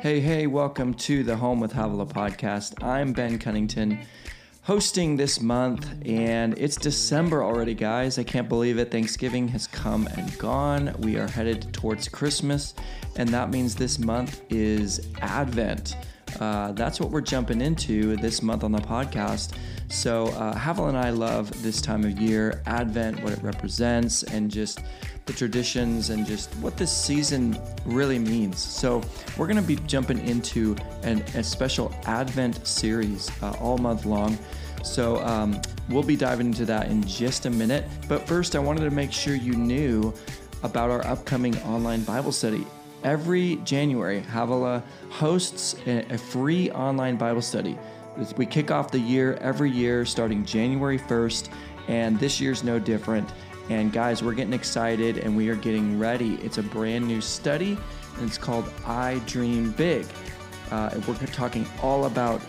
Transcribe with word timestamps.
Hey, 0.00 0.20
hey, 0.20 0.46
welcome 0.46 0.94
to 0.94 1.22
the 1.22 1.36
Home 1.36 1.60
with 1.60 1.72
Havilah 1.72 2.06
podcast. 2.06 2.82
I'm 2.82 3.12
Ben 3.12 3.38
Cunnington, 3.38 3.98
hosting 4.62 5.16
this 5.16 5.40
month, 5.40 5.92
and 6.06 6.56
it's 6.58 6.76
December 6.76 7.42
already, 7.42 7.74
guys. 7.74 8.18
I 8.18 8.22
can't 8.22 8.48
believe 8.48 8.78
it. 8.78 8.90
Thanksgiving 8.90 9.48
has 9.48 9.66
come 9.66 10.06
and 10.06 10.38
gone. 10.38 10.94
We 11.00 11.16
are 11.16 11.26
headed 11.26 11.72
towards 11.72 12.08
Christmas, 12.08 12.74
and 13.16 13.28
that 13.30 13.50
means 13.50 13.74
this 13.74 13.98
month 13.98 14.42
is 14.48 15.08
Advent. 15.20 15.96
Uh, 16.40 16.72
that's 16.72 17.00
what 17.00 17.10
we're 17.10 17.20
jumping 17.20 17.60
into 17.60 18.16
this 18.16 18.42
month 18.42 18.64
on 18.64 18.72
the 18.72 18.80
podcast. 18.80 19.52
So, 19.88 20.26
uh, 20.28 20.56
Havilah 20.56 20.88
and 20.88 20.98
I 20.98 21.10
love 21.10 21.62
this 21.62 21.80
time 21.80 22.04
of 22.04 22.18
year, 22.20 22.62
Advent, 22.66 23.22
what 23.22 23.32
it 23.32 23.42
represents, 23.42 24.24
and 24.24 24.50
just 24.50 24.80
the 25.26 25.32
traditions 25.32 26.10
and 26.10 26.26
just 26.26 26.52
what 26.56 26.76
this 26.76 26.90
season 26.90 27.58
really 27.84 28.18
means. 28.18 28.58
So, 28.58 29.02
we're 29.36 29.46
going 29.46 29.56
to 29.56 29.62
be 29.62 29.76
jumping 29.86 30.26
into 30.26 30.76
an, 31.02 31.20
a 31.34 31.42
special 31.42 31.94
Advent 32.06 32.66
series 32.66 33.30
uh, 33.42 33.52
all 33.60 33.78
month 33.78 34.06
long. 34.06 34.36
So, 34.82 35.18
um, 35.24 35.60
we'll 35.88 36.02
be 36.02 36.16
diving 36.16 36.48
into 36.48 36.64
that 36.66 36.88
in 36.88 37.02
just 37.04 37.46
a 37.46 37.50
minute. 37.50 37.84
But 38.08 38.26
first, 38.26 38.56
I 38.56 38.58
wanted 38.58 38.82
to 38.82 38.90
make 38.90 39.12
sure 39.12 39.34
you 39.34 39.54
knew 39.54 40.12
about 40.62 40.90
our 40.90 41.06
upcoming 41.06 41.56
online 41.62 42.02
Bible 42.02 42.32
study. 42.32 42.66
Every 43.04 43.56
January, 43.56 44.20
Havilah 44.22 44.82
hosts 45.10 45.76
a 45.86 46.18
free 46.18 46.70
online 46.70 47.16
Bible 47.16 47.42
study. 47.42 47.78
We 48.36 48.46
kick 48.46 48.70
off 48.70 48.90
the 48.90 48.98
year 48.98 49.34
every 49.34 49.70
year 49.70 50.04
starting 50.04 50.44
January 50.44 50.98
1st, 50.98 51.50
and 51.88 52.18
this 52.18 52.40
year's 52.40 52.64
no 52.64 52.78
different. 52.78 53.28
And 53.68 53.92
guys, 53.92 54.22
we're 54.22 54.34
getting 54.34 54.52
excited 54.52 55.18
and 55.18 55.36
we 55.36 55.48
are 55.48 55.56
getting 55.56 55.98
ready. 55.98 56.34
It's 56.36 56.58
a 56.58 56.62
brand 56.62 57.06
new 57.06 57.20
study, 57.20 57.76
and 58.18 58.26
it's 58.26 58.38
called 58.38 58.72
I 58.86 59.20
Dream 59.26 59.72
Big. 59.72 60.06
Uh, 60.70 60.98
we're 61.06 61.14
talking 61.26 61.66
all 61.82 62.06
about 62.06 62.40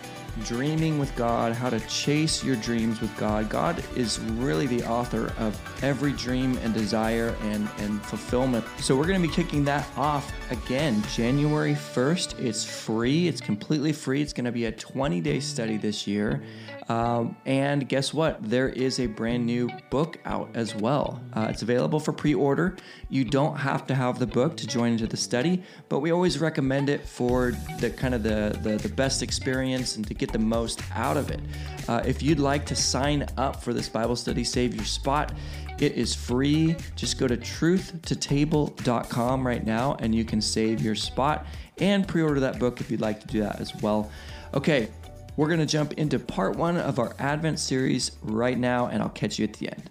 dreaming 0.43 0.99
with 0.99 1.15
God, 1.15 1.53
how 1.53 1.69
to 1.69 1.79
chase 1.81 2.43
your 2.43 2.55
dreams 2.57 3.01
with 3.01 3.15
God. 3.17 3.49
God 3.49 3.83
is 3.95 4.19
really 4.19 4.67
the 4.67 4.83
author 4.85 5.33
of 5.37 5.59
every 5.83 6.13
dream 6.13 6.57
and 6.63 6.73
desire 6.73 7.35
and, 7.43 7.67
and 7.79 8.01
fulfillment. 8.03 8.65
So 8.79 8.95
we're 8.95 9.07
going 9.07 9.21
to 9.21 9.27
be 9.27 9.33
kicking 9.33 9.63
that 9.65 9.87
off 9.97 10.31
again 10.51 11.03
January 11.13 11.73
1st. 11.73 12.39
It's 12.39 12.63
free, 12.63 13.27
it's 13.27 13.41
completely 13.41 13.93
free. 13.93 14.21
It's 14.21 14.33
going 14.33 14.45
to 14.45 14.51
be 14.51 14.65
a 14.65 14.71
20 14.71 15.21
day 15.21 15.39
study 15.39 15.77
this 15.77 16.07
year. 16.07 16.41
Um, 16.89 17.35
and 17.45 17.87
guess 17.87 18.13
what? 18.13 18.41
There 18.41 18.67
is 18.69 18.99
a 18.99 19.07
brand 19.07 19.45
new 19.45 19.69
book 19.89 20.19
out 20.25 20.49
as 20.53 20.73
well. 20.73 21.21
Uh, 21.33 21.47
it's 21.49 21.61
available 21.61 21.99
for 21.99 22.13
pre 22.13 22.33
order. 22.33 22.77
You 23.09 23.25
don't 23.25 23.57
have 23.57 23.85
to 23.87 23.95
have 23.95 24.19
the 24.19 24.27
book 24.27 24.55
to 24.57 24.67
join 24.67 24.93
into 24.93 25.07
the 25.07 25.17
study, 25.17 25.63
but 25.89 25.99
we 25.99 26.11
always 26.11 26.39
recommend 26.39 26.89
it 26.89 27.05
for 27.05 27.51
the 27.79 27.89
kind 27.89 28.13
of 28.13 28.23
the, 28.23 28.57
the, 28.61 28.77
the 28.77 28.87
best 28.89 29.21
experience 29.21 29.97
and 29.97 30.07
to 30.07 30.13
get 30.13 30.31
the 30.31 30.39
most 30.39 30.81
out 30.95 31.17
of 31.17 31.29
it. 31.29 31.41
Uh, 31.87 32.01
if 32.05 32.23
you'd 32.23 32.39
like 32.39 32.65
to 32.67 32.75
sign 32.75 33.25
up 33.37 33.61
for 33.61 33.73
this 33.73 33.89
Bible 33.89 34.15
study, 34.15 34.45
save 34.45 34.73
your 34.73 34.85
spot. 34.85 35.33
It 35.79 35.93
is 35.93 36.15
free. 36.15 36.75
Just 36.95 37.19
go 37.19 37.27
to 37.27 37.37
truthtotable.com 37.37 39.45
right 39.45 39.63
now 39.65 39.95
and 39.99 40.15
you 40.15 40.25
can 40.25 40.41
save 40.41 40.81
your 40.81 40.95
spot 40.95 41.45
and 41.79 42.07
pre 42.07 42.21
order 42.21 42.39
that 42.39 42.59
book 42.59 42.79
if 42.81 42.89
you'd 42.89 43.01
like 43.01 43.19
to 43.21 43.27
do 43.27 43.41
that 43.41 43.59
as 43.59 43.75
well. 43.75 44.09
Okay, 44.53 44.89
we're 45.37 45.47
going 45.47 45.59
to 45.59 45.65
jump 45.65 45.93
into 45.93 46.19
part 46.19 46.55
one 46.55 46.77
of 46.77 46.99
our 46.99 47.15
Advent 47.19 47.59
series 47.59 48.11
right 48.23 48.57
now, 48.57 48.87
and 48.87 49.01
I'll 49.01 49.09
catch 49.09 49.39
you 49.39 49.45
at 49.45 49.53
the 49.53 49.69
end. 49.69 49.89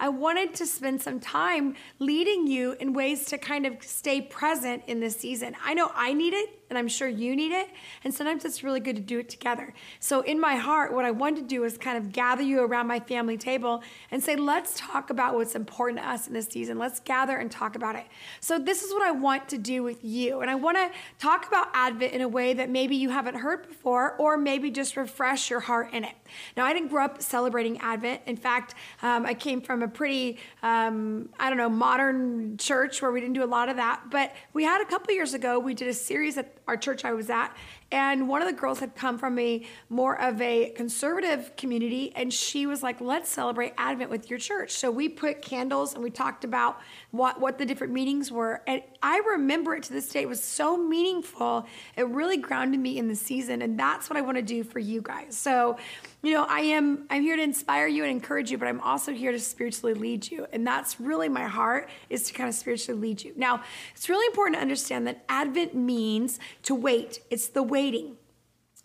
I 0.00 0.08
wanted 0.08 0.54
to 0.54 0.66
spend 0.66 1.02
some 1.02 1.18
time 1.20 1.74
leading 1.98 2.46
you 2.46 2.76
in 2.78 2.92
ways 2.92 3.26
to 3.26 3.38
kind 3.38 3.66
of 3.66 3.82
stay 3.82 4.20
present 4.20 4.84
in 4.86 5.00
this 5.00 5.16
season. 5.16 5.56
I 5.62 5.74
know 5.74 5.90
I 5.94 6.12
need 6.12 6.34
it 6.34 6.50
and 6.68 6.78
I'm 6.78 6.88
sure 6.88 7.08
you 7.08 7.34
need 7.34 7.52
it. 7.52 7.68
And 8.04 8.12
sometimes 8.12 8.44
it's 8.44 8.62
really 8.62 8.80
good 8.80 8.96
to 8.96 9.02
do 9.02 9.18
it 9.18 9.28
together. 9.28 9.72
So, 10.00 10.20
in 10.20 10.40
my 10.40 10.56
heart, 10.56 10.92
what 10.92 11.04
I 11.04 11.10
wanted 11.10 11.40
to 11.40 11.46
do 11.46 11.64
is 11.64 11.78
kind 11.78 11.96
of 11.96 12.12
gather 12.12 12.42
you 12.42 12.60
around 12.60 12.86
my 12.86 13.00
family 13.00 13.36
table 13.36 13.82
and 14.10 14.22
say, 14.22 14.36
let's 14.36 14.74
talk 14.76 15.10
about 15.10 15.34
what's 15.34 15.54
important 15.54 16.00
to 16.00 16.08
us 16.08 16.26
in 16.26 16.34
this 16.34 16.46
season. 16.46 16.78
Let's 16.78 17.00
gather 17.00 17.36
and 17.36 17.50
talk 17.50 17.76
about 17.76 17.96
it. 17.96 18.06
So, 18.40 18.58
this 18.58 18.82
is 18.82 18.92
what 18.92 19.02
I 19.02 19.12
want 19.12 19.48
to 19.50 19.58
do 19.58 19.82
with 19.82 20.04
you. 20.04 20.40
And 20.40 20.50
I 20.50 20.54
want 20.54 20.76
to 20.76 20.90
talk 21.18 21.46
about 21.46 21.68
Advent 21.74 22.12
in 22.12 22.20
a 22.20 22.28
way 22.28 22.52
that 22.54 22.68
maybe 22.70 22.96
you 22.96 23.10
haven't 23.10 23.36
heard 23.36 23.66
before, 23.66 24.14
or 24.16 24.36
maybe 24.36 24.70
just 24.70 24.96
refresh 24.96 25.50
your 25.50 25.60
heart 25.60 25.92
in 25.92 26.04
it. 26.04 26.14
Now, 26.56 26.64
I 26.64 26.72
didn't 26.72 26.88
grow 26.88 27.04
up 27.04 27.22
celebrating 27.22 27.78
Advent. 27.78 28.22
In 28.26 28.36
fact, 28.36 28.74
um, 29.02 29.24
I 29.24 29.34
came 29.34 29.60
from 29.60 29.82
a 29.82 29.88
pretty, 29.88 30.38
um, 30.62 31.28
I 31.38 31.48
don't 31.48 31.58
know, 31.58 31.68
modern 31.68 32.56
church 32.58 33.00
where 33.00 33.10
we 33.10 33.20
didn't 33.20 33.34
do 33.34 33.44
a 33.44 33.46
lot 33.46 33.68
of 33.68 33.76
that. 33.76 34.02
But 34.10 34.34
we 34.52 34.64
had 34.64 34.80
a 34.80 34.84
couple 34.84 35.14
years 35.14 35.34
ago, 35.34 35.58
we 35.58 35.74
did 35.74 35.88
a 35.88 35.94
series 35.94 36.36
at 36.36 36.57
our 36.68 36.76
church 36.76 37.04
I 37.04 37.12
was 37.12 37.30
at. 37.30 37.56
And 37.90 38.28
one 38.28 38.42
of 38.42 38.48
the 38.48 38.54
girls 38.54 38.80
had 38.80 38.94
come 38.94 39.16
from 39.16 39.38
a 39.38 39.64
more 39.88 40.20
of 40.20 40.40
a 40.42 40.70
conservative 40.76 41.56
community, 41.56 42.12
and 42.14 42.30
she 42.32 42.66
was 42.66 42.82
like, 42.82 43.00
Let's 43.00 43.30
celebrate 43.30 43.72
Advent 43.78 44.10
with 44.10 44.28
your 44.28 44.38
church. 44.38 44.72
So 44.72 44.90
we 44.90 45.08
put 45.08 45.40
candles 45.40 45.94
and 45.94 46.02
we 46.02 46.10
talked 46.10 46.44
about 46.44 46.78
what, 47.10 47.40
what 47.40 47.56
the 47.56 47.64
different 47.64 47.94
meetings 47.94 48.30
were. 48.30 48.62
And 48.66 48.82
I 49.02 49.18
remember 49.30 49.74
it 49.74 49.84
to 49.84 49.92
this 49.94 50.08
day. 50.10 50.22
It 50.22 50.28
was 50.28 50.44
so 50.44 50.76
meaningful. 50.76 51.66
It 51.96 52.06
really 52.08 52.36
grounded 52.36 52.80
me 52.80 52.98
in 52.98 53.08
the 53.08 53.16
season. 53.16 53.62
And 53.62 53.78
that's 53.78 54.10
what 54.10 54.18
I 54.18 54.20
want 54.20 54.36
to 54.36 54.42
do 54.42 54.62
for 54.62 54.78
you 54.78 55.00
guys. 55.00 55.34
So 55.34 55.78
you 56.22 56.32
know 56.32 56.46
i 56.48 56.60
am 56.60 57.06
i'm 57.10 57.22
here 57.22 57.36
to 57.36 57.42
inspire 57.42 57.86
you 57.86 58.02
and 58.02 58.10
encourage 58.10 58.50
you 58.50 58.58
but 58.58 58.66
i'm 58.68 58.80
also 58.80 59.12
here 59.12 59.32
to 59.32 59.38
spiritually 59.38 59.94
lead 59.94 60.30
you. 60.30 60.46
And 60.52 60.66
that's 60.66 61.00
really 61.00 61.28
my 61.28 61.44
heart 61.44 61.88
is 62.08 62.24
to 62.24 62.32
kind 62.32 62.48
of 62.48 62.54
spiritually 62.54 63.00
lead 63.00 63.22
you. 63.22 63.32
Now 63.36 63.62
it's 63.94 64.08
really 64.08 64.26
important 64.26 64.56
to 64.56 64.62
understand 64.62 65.06
that 65.06 65.24
advent 65.28 65.74
means 65.74 66.38
to 66.62 66.74
wait. 66.74 67.20
It's 67.30 67.48
the 67.48 67.62
waiting. 67.62 68.16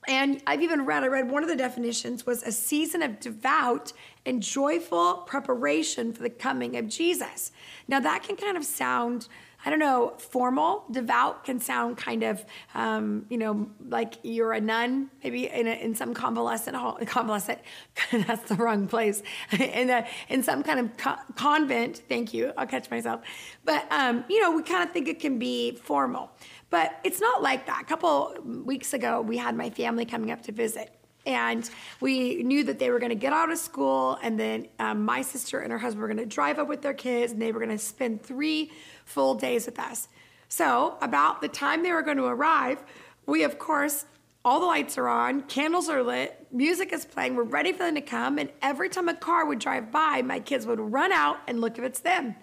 And 0.06 0.42
I've 0.46 0.62
even 0.62 0.86
read, 0.86 1.04
I 1.04 1.08
read 1.08 1.32
one 1.32 1.44
of 1.44 1.50
the 1.50 1.56
definitions 1.56 2.26
was 2.26 2.44
a 2.44 2.52
season 2.52 3.02
of 3.02 3.22
devout 3.22 3.94
and 4.26 4.42
joyful 4.42 5.16
preparation 5.26 6.14
for 6.14 6.24
the 6.24 6.30
coming 6.30 6.78
of 6.78 6.88
Jesus. 6.88 7.52
Now, 7.88 8.00
that 8.00 8.24
can 8.24 8.36
kind 8.36 8.58
of 8.58 8.64
sound 8.64 9.28
I 9.66 9.70
don't 9.70 9.80
know, 9.80 10.14
formal, 10.18 10.84
devout 10.92 11.46
can 11.46 11.60
sound 11.62 11.96
kind 11.96 12.24
of, 12.24 12.44
um, 12.76 13.26
you 13.30 13.38
know, 13.38 13.70
like 13.88 14.16
you're 14.22 14.52
a 14.52 14.60
nun, 14.60 15.10
maybe 15.24 15.48
in, 15.48 15.68
a, 15.68 15.72
in 15.72 15.96
some 15.96 16.14
convalescent 16.14 16.76
hall, 16.76 16.98
convalescent, 17.06 17.60
that's 18.12 18.50
the 18.50 18.56
wrong 18.56 18.88
place, 18.88 19.24
in, 19.52 19.90
a, 19.90 20.06
in 20.28 20.44
some 20.44 20.64
kind 20.64 20.82
of 20.82 20.98
co- 20.98 21.16
convent, 21.36 22.02
thank 22.10 22.34
you, 22.34 22.52
I'll 22.58 22.68
catch 22.68 22.92
myself. 22.92 23.22
But, 23.64 23.90
um, 23.90 24.26
you 24.28 24.42
know, 24.42 24.52
we 24.52 24.64
kind 24.64 24.84
of 24.84 24.92
think 24.94 25.08
it 25.08 25.22
can 25.22 25.40
be 25.40 25.76
formal, 25.76 26.32
but 26.70 27.00
it's 27.06 27.22
not 27.22 27.42
like 27.42 27.66
that. 27.68 27.84
A 27.84 27.86
couple 27.86 28.36
weeks 28.44 28.94
ago, 28.94 29.22
we 29.22 29.38
had 29.38 29.56
my 29.56 29.70
family 29.70 30.04
coming 30.04 30.32
up 30.32 30.42
to 30.44 30.52
visit 30.52 30.94
and 31.26 31.70
we 32.02 32.44
knew 32.44 32.64
that 32.66 32.80
they 32.80 32.90
were 32.90 33.00
going 33.00 33.10
to 33.10 33.16
get 33.16 33.34
out 33.34 33.52
of 33.52 33.58
school 33.58 34.18
and 34.22 34.40
then 34.40 34.68
um, 34.80 35.06
my 35.06 35.22
sister 35.22 35.60
and 35.60 35.72
her 35.72 35.80
husband 35.80 36.02
were 36.02 36.08
going 36.08 36.18
to 36.18 36.26
drive 36.26 36.60
up 36.60 36.68
with 36.68 36.82
their 36.82 36.94
kids 36.94 37.32
and 37.32 37.42
they 37.42 37.52
were 37.52 37.60
going 37.60 37.72
to 37.72 37.78
spend 37.78 38.22
three 38.22 38.72
full 39.06 39.36
days 39.36 39.66
with 39.66 39.80
us. 39.80 40.08
So 40.50 40.98
about 41.02 41.42
the 41.42 41.48
time 41.48 41.84
they 41.84 41.92
were 41.92 42.02
going 42.02 42.18
to 42.18 42.26
arrive 42.26 42.84
we 43.26 43.44
of 43.44 43.58
course 43.60 44.06
all 44.46 44.60
the 44.60 44.66
lights 44.66 44.98
are 44.98 45.08
on 45.08 45.42
candles 45.44 45.90
are 45.90 46.04
lit 46.04 46.48
music 46.52 46.92
is 46.92 47.06
playing 47.06 47.36
we're 47.36 47.44
ready 47.44 47.72
for 47.72 47.80
them 47.80 47.96
to 47.96 48.02
come 48.02 48.38
and 48.38 48.50
every 48.62 48.90
time 48.90 49.08
a 49.08 49.14
car 49.14 49.46
would 49.46 49.60
drive 49.60 49.92
by 49.92 50.22
my 50.22 50.40
kids 50.40 50.66
would 50.66 50.80
run 50.80 51.12
out 51.12 51.38
and 51.48 51.62
look 51.62 51.78
if 51.78 51.84
it's 51.84 52.00
them 52.00 52.36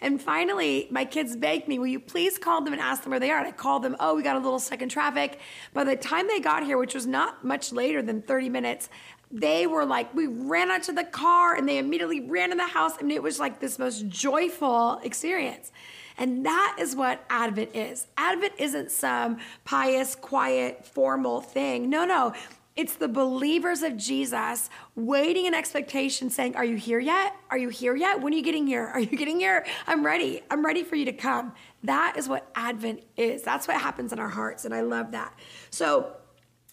and 0.00 0.20
finally, 0.20 0.88
my 0.90 1.04
kids 1.04 1.36
begged 1.36 1.68
me, 1.68 1.78
Will 1.78 1.86
you 1.86 2.00
please 2.00 2.38
call 2.38 2.62
them 2.62 2.72
and 2.72 2.80
ask 2.82 3.02
them 3.02 3.10
where 3.10 3.20
they 3.20 3.30
are? 3.30 3.38
And 3.38 3.48
I 3.48 3.52
called 3.52 3.82
them, 3.82 3.96
Oh, 3.98 4.14
we 4.14 4.22
got 4.22 4.36
a 4.36 4.40
little 4.40 4.58
stuck 4.58 4.82
in 4.82 4.88
traffic. 4.88 5.40
By 5.72 5.84
the 5.84 5.96
time 5.96 6.28
they 6.28 6.40
got 6.40 6.64
here, 6.64 6.78
which 6.78 6.94
was 6.94 7.06
not 7.06 7.44
much 7.44 7.72
later 7.72 8.02
than 8.02 8.22
30 8.22 8.48
minutes, 8.48 8.88
they 9.30 9.66
were 9.66 9.84
like, 9.84 10.14
we 10.14 10.26
ran 10.26 10.70
out 10.70 10.84
to 10.84 10.92
the 10.92 11.04
car 11.04 11.54
and 11.54 11.68
they 11.68 11.78
immediately 11.78 12.20
ran 12.20 12.50
in 12.50 12.58
the 12.58 12.66
house. 12.66 12.92
I 12.98 13.02
mean, 13.02 13.16
it 13.16 13.22
was 13.22 13.38
like 13.38 13.60
this 13.60 13.78
most 13.78 14.08
joyful 14.08 15.00
experience. 15.02 15.70
And 16.16 16.46
that 16.46 16.76
is 16.80 16.96
what 16.96 17.24
Advent 17.30 17.76
is. 17.76 18.06
Advent 18.16 18.54
isn't 18.58 18.90
some 18.90 19.38
pious, 19.64 20.14
quiet, 20.14 20.84
formal 20.84 21.40
thing. 21.40 21.90
No, 21.90 22.04
no. 22.04 22.32
It's 22.78 22.94
the 22.94 23.08
believers 23.08 23.82
of 23.82 23.96
Jesus 23.96 24.70
waiting 24.94 25.46
in 25.46 25.52
expectation, 25.52 26.30
saying, 26.30 26.54
Are 26.54 26.64
you 26.64 26.76
here 26.76 27.00
yet? 27.00 27.34
Are 27.50 27.58
you 27.58 27.70
here 27.70 27.96
yet? 27.96 28.20
When 28.20 28.32
are 28.32 28.36
you 28.36 28.42
getting 28.42 28.68
here? 28.68 28.86
Are 28.86 29.00
you 29.00 29.18
getting 29.18 29.40
here? 29.40 29.66
I'm 29.88 30.06
ready. 30.06 30.42
I'm 30.48 30.64
ready 30.64 30.84
for 30.84 30.94
you 30.94 31.04
to 31.06 31.12
come. 31.12 31.52
That 31.82 32.14
is 32.16 32.28
what 32.28 32.48
Advent 32.54 33.02
is. 33.16 33.42
That's 33.42 33.66
what 33.66 33.80
happens 33.80 34.12
in 34.12 34.20
our 34.20 34.28
hearts. 34.28 34.64
And 34.64 34.72
I 34.72 34.82
love 34.82 35.10
that. 35.10 35.36
So, 35.70 36.12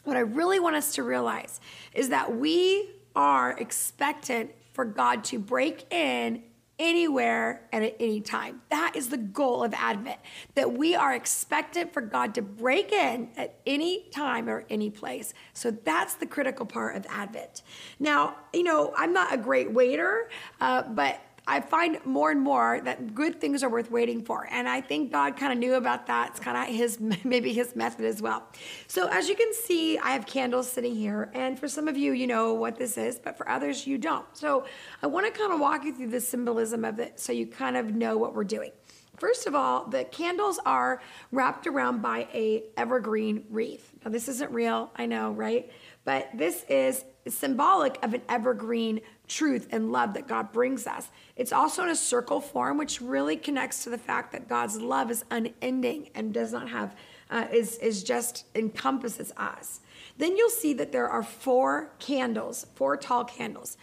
what 0.04 0.16
I 0.16 0.20
really 0.20 0.60
want 0.60 0.76
us 0.76 0.94
to 0.94 1.02
realize 1.02 1.60
is 1.92 2.10
that 2.10 2.38
we 2.38 2.92
are 3.16 3.58
expectant 3.58 4.52
for 4.74 4.86
God 4.86 5.24
to 5.24 5.40
break 5.40 5.92
in 5.92 6.44
anywhere 6.78 7.68
and 7.72 7.84
at 7.84 7.96
any 8.00 8.22
time. 8.22 8.62
That 8.70 8.96
is 8.96 9.10
the 9.10 9.18
goal 9.18 9.64
of 9.64 9.74
Advent, 9.74 10.20
that 10.56 10.74
we 10.74 10.96
are 10.96 11.14
expected 11.14 11.92
for 11.92 12.02
God 12.02 12.36
to 12.36 12.42
break 12.42 12.92
in 12.92 13.30
at 13.38 13.60
any 13.66 14.10
time 14.12 14.50
or 14.50 14.66
any 14.70 14.90
place. 14.90 15.34
So 15.54 15.72
that's 15.72 16.16
the 16.16 16.26
critical 16.26 16.66
part 16.66 16.96
of 16.96 17.06
Advent. 17.10 17.62
Now, 18.00 18.36
you 18.54 18.64
know, 18.64 18.94
I'm 18.98 19.14
not 19.14 19.34
a 19.34 19.38
great 19.38 19.72
waiter, 19.72 20.30
uh, 20.60 20.84
but 20.84 21.22
I 21.48 21.62
find 21.62 22.04
more 22.06 22.32
and 22.32 22.42
more 22.42 22.82
that 22.82 23.14
good 23.14 23.40
things 23.40 23.62
are 23.62 23.70
worth 23.70 23.92
waiting 23.92 24.24
for. 24.24 24.48
And 24.50 24.68
I 24.68 24.82
think 24.82 25.12
God 25.12 25.38
kind 25.38 25.54
of 25.54 25.60
knew 25.60 25.76
about 25.76 26.08
that. 26.08 26.32
It's 26.32 26.40
kind 26.40 26.58
of 26.58 26.76
his, 26.76 27.00
maybe 27.24 27.54
his 27.54 27.76
method 27.76 28.06
as 28.06 28.22
well. 28.22 28.44
So 28.88 29.08
as 29.08 29.30
you 29.30 29.36
can 29.36 29.54
see, 29.54 29.98
I 30.00 30.12
have 30.12 30.26
candles 30.26 30.72
sitting 30.72 30.96
here. 30.96 31.30
And 31.34 31.60
for 31.60 31.68
some 31.68 31.88
of 31.88 31.98
you, 31.98 32.14
you 32.14 32.26
know 32.26 32.54
what 32.54 32.78
this 32.78 32.98
is, 32.98 33.20
but 33.20 33.38
for 33.38 33.48
others, 33.48 33.86
you 33.86 33.98
don't. 33.98 34.26
So 34.34 34.66
I 35.04 35.08
want 35.08 35.32
to 35.32 35.40
kind 35.40 35.54
of 35.54 35.60
walk 35.60 35.84
you 35.84 35.94
through 35.94 36.10
the 36.10 36.22
symbolism 36.22 36.84
of 36.84 37.00
it 37.00 37.20
so 37.20 37.32
you 37.32 37.46
kind 37.46 37.78
of 37.78 37.94
know 37.94 38.18
what 38.18 38.34
we're 38.34 38.44
doing. 38.44 38.72
First 39.18 39.48
of 39.48 39.56
all, 39.56 39.86
the 39.86 40.04
candles 40.04 40.60
are 40.66 41.02
wrapped 41.32 41.68
around 41.68 42.02
by 42.02 42.28
a 42.34 42.64
evergreen 42.76 43.46
wreath. 43.50 43.94
Now 44.04 44.12
this 44.12 44.28
isn't 44.28 44.52
real, 44.52 44.92
I 44.96 45.06
know, 45.06 45.32
right? 45.32 45.72
But 46.04 46.30
this 46.34 46.66
symbolic 47.32 47.98
of 48.04 48.14
an 48.14 48.22
evergreen 48.30 49.02
truth 49.28 49.68
and 49.72 49.92
love 49.92 50.14
that 50.14 50.28
God 50.28 50.52
brings 50.52 50.86
us. 50.86 51.10
It's 51.36 51.52
also 51.52 51.84
in 51.84 51.90
a 51.90 51.96
circle 51.96 52.40
form, 52.40 52.78
which 52.78 53.02
really 53.02 53.36
connects 53.36 53.84
to 53.84 53.90
the 53.90 53.98
fact 53.98 54.32
that 54.32 54.48
God's 54.48 54.80
love 54.80 55.10
is 55.10 55.26
unending 55.32 56.10
and 56.14 56.34
does 56.34 56.52
not 56.52 56.70
have, 56.70 56.96
uh, 57.30 57.48
is, 57.52 57.78
is 57.80 58.04
just 58.04 58.46
encompasses 58.56 59.32
us. 59.38 59.82
Then 60.18 60.38
you'll 60.38 60.50
see 60.50 60.74
that 60.74 60.92
there 60.92 61.10
are 61.10 61.24
four 61.24 61.94
candles, 62.00 62.68
four 62.76 62.96
tall 62.96 63.26
candles. 63.26 63.78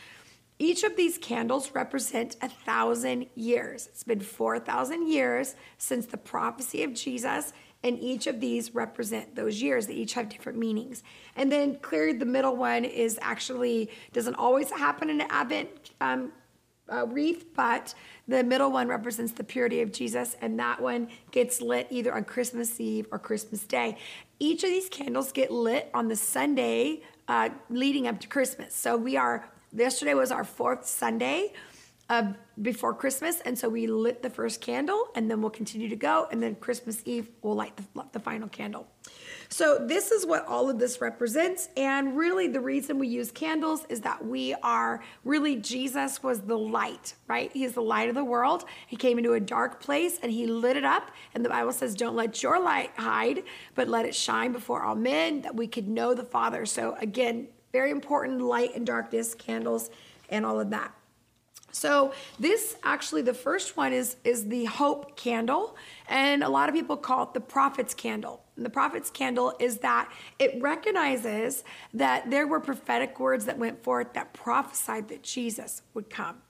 Each 0.59 0.85
of 0.85 0.97
these 0.97 1.19
candles 1.19 1.75
represent 1.75 2.37
a 2.41 2.49
thousand 2.49 3.27
years. 3.35 3.89
It's 3.89 4.05
been 4.05 4.21
4,000 4.21 5.09
years 5.09 5.57
since 5.77 6.07
the 6.07 6.17
prophecy 6.17 6.85
of 6.85 6.95
Jesus 6.95 7.53
and 7.85 7.99
each 7.99 8.27
of 8.27 8.41
these 8.41 8.75
represent 8.75 9.35
those 9.35 9.61
years. 9.61 9.87
They 9.87 9.95
each 9.95 10.15
have 10.15 10.29
different 10.29 10.59
meanings. 10.59 11.03
And 11.37 11.51
then 11.51 11.77
clearly 11.77 12.13
the 12.13 12.27
middle 12.27 12.57
one 12.57 12.85
is 12.85 13.19
actually 13.23 13.91
doesn't 14.13 14.37
always 14.37 14.71
happen 14.71 15.11
in 15.11 15.21
an 15.21 15.27
advent 15.31 15.91
um, 16.01 16.33
uh, 16.93 17.07
wreath 17.07 17.47
but 17.55 17.95
the 18.29 18.43
middle 18.43 18.71
one 18.71 18.89
represents 18.89 19.33
the 19.33 19.45
purity 19.45 19.81
of 19.81 19.93
jesus 19.93 20.37
and 20.41 20.59
that 20.59 20.81
one 20.81 21.09
gets 21.31 21.63
lit 21.63 21.87
either 21.91 22.13
on 22.13 22.25
christmas 22.25 22.81
eve 22.81 23.07
or 23.11 23.19
christmas 23.19 23.65
day. 23.65 23.97
Each 24.39 24.65
of 24.65 24.71
these 24.71 24.89
candles 24.89 25.31
get 25.31 25.51
lit 25.51 25.91
on 25.95 26.09
the 26.09 26.17
sunday 26.17 27.03
uh, 27.29 27.51
leading 27.71 28.07
up 28.07 28.21
to 28.21 28.29
christmas. 28.29 28.75
So 28.75 28.97
we 28.97 29.17
are 29.17 29.49
yesterday 29.73 30.15
was 30.15 30.31
our 30.31 30.45
fourth 30.45 30.85
sunday 30.87 31.53
uh, 32.09 32.33
before 32.61 32.93
Christmas. 32.95 33.41
And 33.41 33.59
so 33.59 33.69
we 33.69 33.87
lit 33.87 34.23
the 34.23 34.31
first 34.31 34.61
candle 34.61 35.09
and 35.15 35.31
then 35.31 35.41
we'll 35.41 35.51
continue 35.51 35.89
to 35.89 35.97
go. 35.97 36.29
And 36.31 36.43
then 36.43 36.55
Christmas 36.57 37.03
Eve, 37.05 37.29
we'll 37.43 37.55
light 37.55 37.77
the, 37.77 38.05
the 38.13 38.21
final 38.21 38.49
candle. 38.49 38.87
So 39.49 39.79
this 39.79 40.11
is 40.11 40.25
what 40.25 40.47
all 40.47 40.71
of 40.71 40.79
this 40.79 41.01
represents. 41.01 41.69
And 41.77 42.17
really, 42.17 42.49
the 42.49 42.61
reason 42.61 42.99
we 42.99 43.09
use 43.09 43.31
candles 43.31 43.85
is 43.89 44.01
that 44.01 44.25
we 44.25 44.55
are 44.63 45.03
really, 45.25 45.57
Jesus 45.57 46.23
was 46.23 46.41
the 46.41 46.57
light, 46.57 47.15
right? 47.29 47.51
He 47.53 47.65
is 47.65 47.73
the 47.73 47.83
light 47.83 48.09
of 48.09 48.15
the 48.15 48.25
world. 48.25 48.65
He 48.87 48.97
came 48.97 49.19
into 49.19 49.35
a 49.35 49.41
dark 49.41 49.81
place 49.81 50.19
and 50.23 50.33
he 50.33 50.47
lit 50.47 50.77
it 50.77 50.85
up. 50.85 51.11
And 51.35 51.45
the 51.45 51.51
Bible 51.51 51.73
says, 51.73 51.95
Don't 51.95 52.17
let 52.17 52.43
your 52.43 52.63
light 52.63 52.93
hide, 52.97 53.43
but 53.75 53.89
let 53.89 54.07
it 54.07 54.15
shine 54.15 54.53
before 54.53 54.83
all 54.83 54.95
men 54.95 55.43
that 55.43 55.55
we 55.55 55.67
could 55.67 55.89
know 55.89 56.15
the 56.15 56.25
Father. 56.25 56.65
So, 56.65 56.97
again, 56.99 57.49
very 57.73 57.91
important 57.91 58.41
light 58.41 58.75
and 58.75 58.87
darkness, 58.87 59.35
candles, 59.35 59.91
and 60.29 60.47
all 60.47 60.61
of 60.61 60.71
that. 60.71 60.95
So 61.73 62.13
this 62.39 62.77
actually 62.85 63.23
the 63.23 63.35
first 63.35 63.77
one 63.77 63.93
is 63.93 64.17
is 64.25 64.49
the 64.49 64.67
hope 64.67 65.17
candle 65.17 65.77
and 66.07 66.45
a 66.45 66.49
lot 66.49 66.69
of 66.69 66.75
people 66.75 66.97
call 66.97 67.25
it 67.25 67.35
the 67.35 67.41
prophet's 67.41 67.95
candle. 67.95 68.43
And 68.57 68.65
the 68.65 68.71
prophet's 68.71 69.11
candle 69.11 69.55
is 69.59 69.79
that 69.79 70.13
it 70.39 70.61
recognizes 70.61 71.65
that 71.95 72.31
there 72.31 72.47
were 72.47 72.61
prophetic 72.61 73.19
words 73.19 73.47
that 73.47 73.59
went 73.59 73.83
forth 73.83 74.13
that 74.13 74.35
prophesied 74.35 75.09
that 75.09 75.23
Jesus 75.23 75.83
would 75.95 76.11
come. 76.11 76.43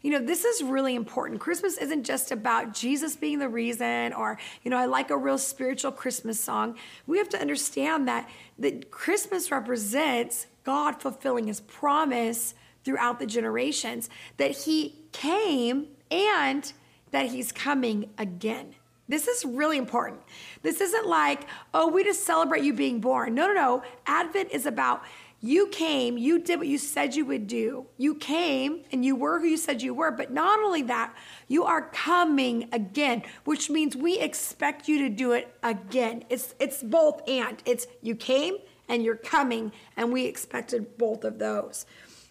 You 0.00 0.12
know, 0.12 0.24
this 0.24 0.46
is 0.46 0.62
really 0.62 0.94
important. 0.94 1.40
Christmas 1.40 1.76
isn't 1.76 2.04
just 2.04 2.32
about 2.32 2.72
Jesus 2.72 3.16
being 3.16 3.38
the 3.38 3.50
reason 3.50 4.14
or, 4.14 4.38
you 4.62 4.70
know, 4.70 4.78
I 4.78 4.86
like 4.86 5.10
a 5.10 5.16
real 5.16 5.36
spiritual 5.36 5.92
Christmas 5.92 6.40
song. 6.40 6.76
We 7.06 7.18
have 7.18 7.28
to 7.30 7.40
understand 7.40 8.08
that 8.08 8.28
that 8.58 8.90
Christmas 8.90 9.50
represents 9.50 10.46
God 10.64 11.02
fulfilling 11.02 11.48
his 11.48 11.60
promise 11.60 12.54
throughout 12.84 13.18
the 13.18 13.26
generations 13.26 14.08
that 14.36 14.50
he 14.50 15.00
came 15.12 15.88
and 16.10 16.72
that 17.10 17.26
he's 17.26 17.52
coming 17.52 18.10
again. 18.18 18.74
This 19.08 19.26
is 19.26 19.44
really 19.44 19.76
important. 19.76 20.20
This 20.62 20.80
isn't 20.80 21.06
like, 21.06 21.46
oh, 21.74 21.88
we 21.88 22.04
just 22.04 22.24
celebrate 22.24 22.62
you 22.62 22.72
being 22.72 23.00
born. 23.00 23.34
No, 23.34 23.48
no, 23.48 23.54
no. 23.54 23.82
Advent 24.06 24.50
is 24.52 24.66
about 24.66 25.02
you 25.42 25.68
came, 25.68 26.18
you 26.18 26.38
did 26.38 26.58
what 26.58 26.68
you 26.68 26.76
said 26.76 27.14
you 27.14 27.24
would 27.24 27.46
do. 27.46 27.86
You 27.96 28.14
came 28.14 28.82
and 28.92 29.02
you 29.02 29.16
were 29.16 29.40
who 29.40 29.46
you 29.46 29.56
said 29.56 29.80
you 29.80 29.94
were. 29.94 30.10
But 30.10 30.30
not 30.30 30.60
only 30.60 30.82
that, 30.82 31.14
you 31.48 31.64
are 31.64 31.88
coming 31.90 32.68
again, 32.72 33.22
which 33.44 33.70
means 33.70 33.96
we 33.96 34.18
expect 34.18 34.86
you 34.86 34.98
to 34.98 35.08
do 35.08 35.32
it 35.32 35.54
again. 35.62 36.24
It's 36.28 36.54
it's 36.60 36.82
both 36.82 37.26
and. 37.26 37.62
It's 37.64 37.86
you 38.02 38.14
came 38.16 38.58
and 38.86 39.02
you're 39.02 39.16
coming, 39.16 39.72
and 39.96 40.12
we 40.12 40.26
expected 40.26 40.98
both 40.98 41.24
of 41.24 41.38
those. 41.38 41.86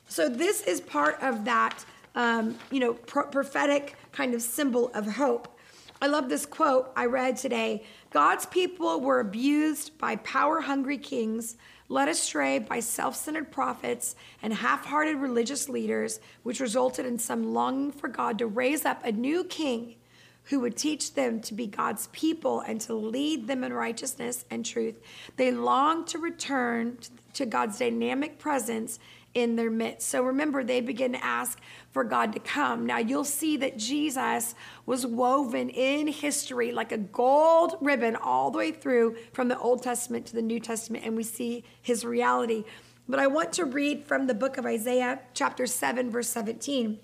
So 0.10 0.28
this 0.28 0.62
is 0.62 0.82
part 0.82 1.22
of 1.22 1.46
that, 1.46 1.86
um, 2.16 2.58
you 2.72 2.80
know, 2.80 2.94
pro- 2.94 3.28
prophetic 3.28 3.96
kind 4.12 4.34
of 4.34 4.42
symbol 4.42 4.90
of 4.96 5.06
hope. 5.06 5.56
I 6.02 6.08
love 6.08 6.30
this 6.30 6.48
quote 6.48 6.92
I 6.96 7.06
read 7.06 7.38
today. 7.38 7.84
God's 8.10 8.48
people 8.48 9.02
were 9.02 9.20
abused 9.20 9.96
by 10.00 10.16
power 10.18 10.62
hungry 10.62 10.98
kings, 10.98 11.58
led 11.90 12.08
astray 12.08 12.58
by 12.58 12.80
self 12.80 13.16
centered 13.16 13.52
prophets 13.52 14.16
and 14.42 14.52
half 14.52 14.84
hearted 14.84 15.18
religious 15.18 15.70
leaders, 15.70 16.20
which 16.42 16.60
resulted 16.60 17.06
in 17.06 17.20
some 17.20 17.54
longing 17.54 17.92
for 17.92 18.08
God 18.08 18.40
to 18.40 18.48
raise 18.48 18.86
up 18.86 19.06
a 19.06 19.12
new 19.12 19.44
king 19.44 19.96
who 20.46 20.60
would 20.62 20.76
teach 20.76 21.14
them 21.14 21.40
to 21.42 21.54
be 21.54 21.68
God's 21.68 22.08
people 22.08 22.62
and 22.62 22.82
to 22.82 22.96
lead 22.96 23.46
them 23.46 23.64
in 23.64 23.72
righteousness 23.72 24.46
and 24.50 24.66
truth. 24.66 25.00
They 25.36 25.52
longed 25.52 26.08
to 26.08 26.18
return 26.18 26.98
to 27.34 27.46
God's 27.46 27.78
dynamic 27.78 28.40
presence 28.40 28.98
in 29.34 29.56
their 29.56 29.70
midst. 29.70 30.08
So 30.10 30.24
remember, 30.24 30.64
they 30.64 30.82
begin 30.82 31.14
to 31.14 31.24
ask 31.24 31.60
for 31.92 32.04
God 32.04 32.34
to 32.34 32.40
come. 32.40 32.86
Now 32.86 32.98
you'll 32.98 33.24
see 33.24 33.58
that 33.58 33.78
Jesus 33.78 34.56
was 34.86 35.06
woven 35.06 35.70
in 35.70 36.08
history 36.08 36.72
like 36.72 36.92
a 36.92 36.98
gold 36.98 37.76
ribbon 37.82 38.16
all 38.16 38.52
the 38.52 38.58
way 38.58 38.72
through 38.72 39.18
from 39.34 39.48
the 39.48 39.60
Old 39.60 39.84
Testament 39.84 40.26
to 40.28 40.34
the 40.34 40.42
New 40.42 40.60
Testament, 40.60 41.06
and 41.06 41.16
we 41.16 41.24
see 41.24 41.64
his 41.82 42.04
reality. 42.04 42.64
But 43.08 43.20
I 43.20 43.28
want 43.28 43.54
to 43.54 43.66
read 43.66 44.04
from 44.04 44.28
the 44.28 44.36
book 44.36 44.58
of 44.58 44.66
Isaiah, 44.66 45.22
chapter 45.34 45.66
7, 45.66 46.12
verse 46.12 46.30
17. 46.30 47.00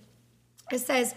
It 0.72 0.80
says, 0.80 1.16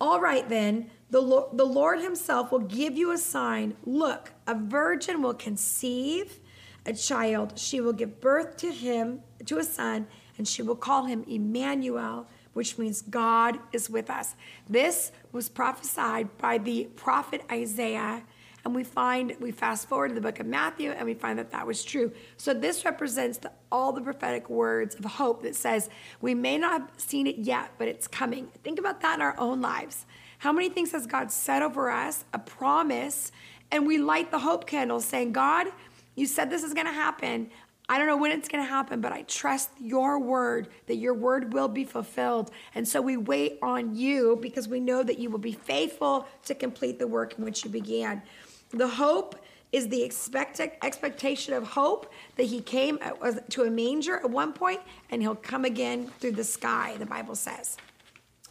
All 0.00 0.20
right, 0.20 0.48
then, 0.48 0.90
the 1.10 1.20
Lord, 1.20 1.58
the 1.58 1.64
Lord 1.64 2.00
himself 2.00 2.52
will 2.52 2.60
give 2.60 2.96
you 2.96 3.12
a 3.12 3.18
sign. 3.18 3.76
Look, 3.84 4.32
a 4.46 4.54
virgin 4.54 5.20
will 5.20 5.34
conceive 5.34 6.38
a 6.86 6.94
child. 6.94 7.58
She 7.58 7.80
will 7.80 7.92
give 7.92 8.20
birth 8.20 8.56
to 8.58 8.70
him, 8.72 9.20
to 9.44 9.58
a 9.58 9.64
son 9.64 10.06
and 10.40 10.48
she 10.48 10.62
will 10.62 10.74
call 10.74 11.04
him 11.04 11.22
Emmanuel, 11.28 12.26
which 12.54 12.78
means 12.78 13.02
God 13.02 13.58
is 13.74 13.90
with 13.90 14.08
us. 14.08 14.36
This 14.70 15.12
was 15.32 15.50
prophesied 15.50 16.38
by 16.38 16.56
the 16.56 16.84
prophet 16.96 17.42
Isaiah. 17.52 18.22
And 18.64 18.74
we 18.74 18.82
find, 18.82 19.36
we 19.38 19.50
fast 19.50 19.86
forward 19.86 20.08
to 20.08 20.14
the 20.14 20.20
book 20.22 20.40
of 20.40 20.46
Matthew 20.46 20.92
and 20.92 21.04
we 21.04 21.12
find 21.12 21.38
that 21.38 21.50
that 21.50 21.66
was 21.66 21.84
true. 21.84 22.10
So 22.38 22.54
this 22.54 22.86
represents 22.86 23.36
the, 23.36 23.52
all 23.70 23.92
the 23.92 24.00
prophetic 24.00 24.48
words 24.48 24.94
of 24.94 25.04
hope 25.04 25.42
that 25.42 25.56
says, 25.56 25.90
we 26.22 26.34
may 26.34 26.56
not 26.56 26.72
have 26.72 26.90
seen 26.96 27.26
it 27.26 27.36
yet, 27.36 27.72
but 27.76 27.86
it's 27.86 28.08
coming. 28.08 28.48
Think 28.64 28.78
about 28.78 29.02
that 29.02 29.16
in 29.16 29.20
our 29.20 29.38
own 29.38 29.60
lives. 29.60 30.06
How 30.38 30.52
many 30.52 30.70
things 30.70 30.92
has 30.92 31.06
God 31.06 31.30
said 31.30 31.60
over 31.60 31.90
us, 31.90 32.24
a 32.32 32.38
promise, 32.38 33.30
and 33.70 33.86
we 33.86 33.98
light 33.98 34.30
the 34.30 34.38
hope 34.38 34.66
candle 34.66 35.00
saying, 35.02 35.32
God, 35.32 35.66
you 36.14 36.24
said 36.24 36.48
this 36.48 36.62
is 36.62 36.72
going 36.72 36.86
to 36.86 36.94
happen. 36.94 37.50
I 37.90 37.98
don't 37.98 38.06
know 38.06 38.16
when 38.16 38.30
it's 38.30 38.46
going 38.46 38.62
to 38.62 38.70
happen, 38.70 39.00
but 39.00 39.10
I 39.10 39.22
trust 39.22 39.70
your 39.80 40.20
word 40.20 40.68
that 40.86 40.94
your 40.94 41.12
word 41.12 41.52
will 41.52 41.66
be 41.66 41.82
fulfilled. 41.82 42.52
And 42.76 42.86
so 42.86 43.02
we 43.02 43.16
wait 43.16 43.58
on 43.62 43.96
you 43.96 44.38
because 44.40 44.68
we 44.68 44.78
know 44.78 45.02
that 45.02 45.18
you 45.18 45.28
will 45.28 45.40
be 45.40 45.50
faithful 45.50 46.28
to 46.44 46.54
complete 46.54 47.00
the 47.00 47.08
work 47.08 47.36
in 47.36 47.44
which 47.44 47.64
you 47.64 47.70
began. 47.70 48.22
The 48.70 48.86
hope 48.86 49.34
is 49.72 49.88
the 49.88 50.04
expected 50.04 50.70
expectation 50.84 51.52
of 51.52 51.64
hope 51.64 52.12
that 52.36 52.44
he 52.44 52.60
came 52.60 52.96
uh, 53.02 53.32
to 53.48 53.64
a 53.64 53.70
manger 53.70 54.18
at 54.18 54.30
one 54.30 54.52
point 54.52 54.80
and 55.10 55.20
he'll 55.20 55.34
come 55.34 55.64
again 55.64 56.06
through 56.20 56.32
the 56.32 56.44
sky, 56.44 56.94
the 56.96 57.06
Bible 57.06 57.34
says. 57.34 57.76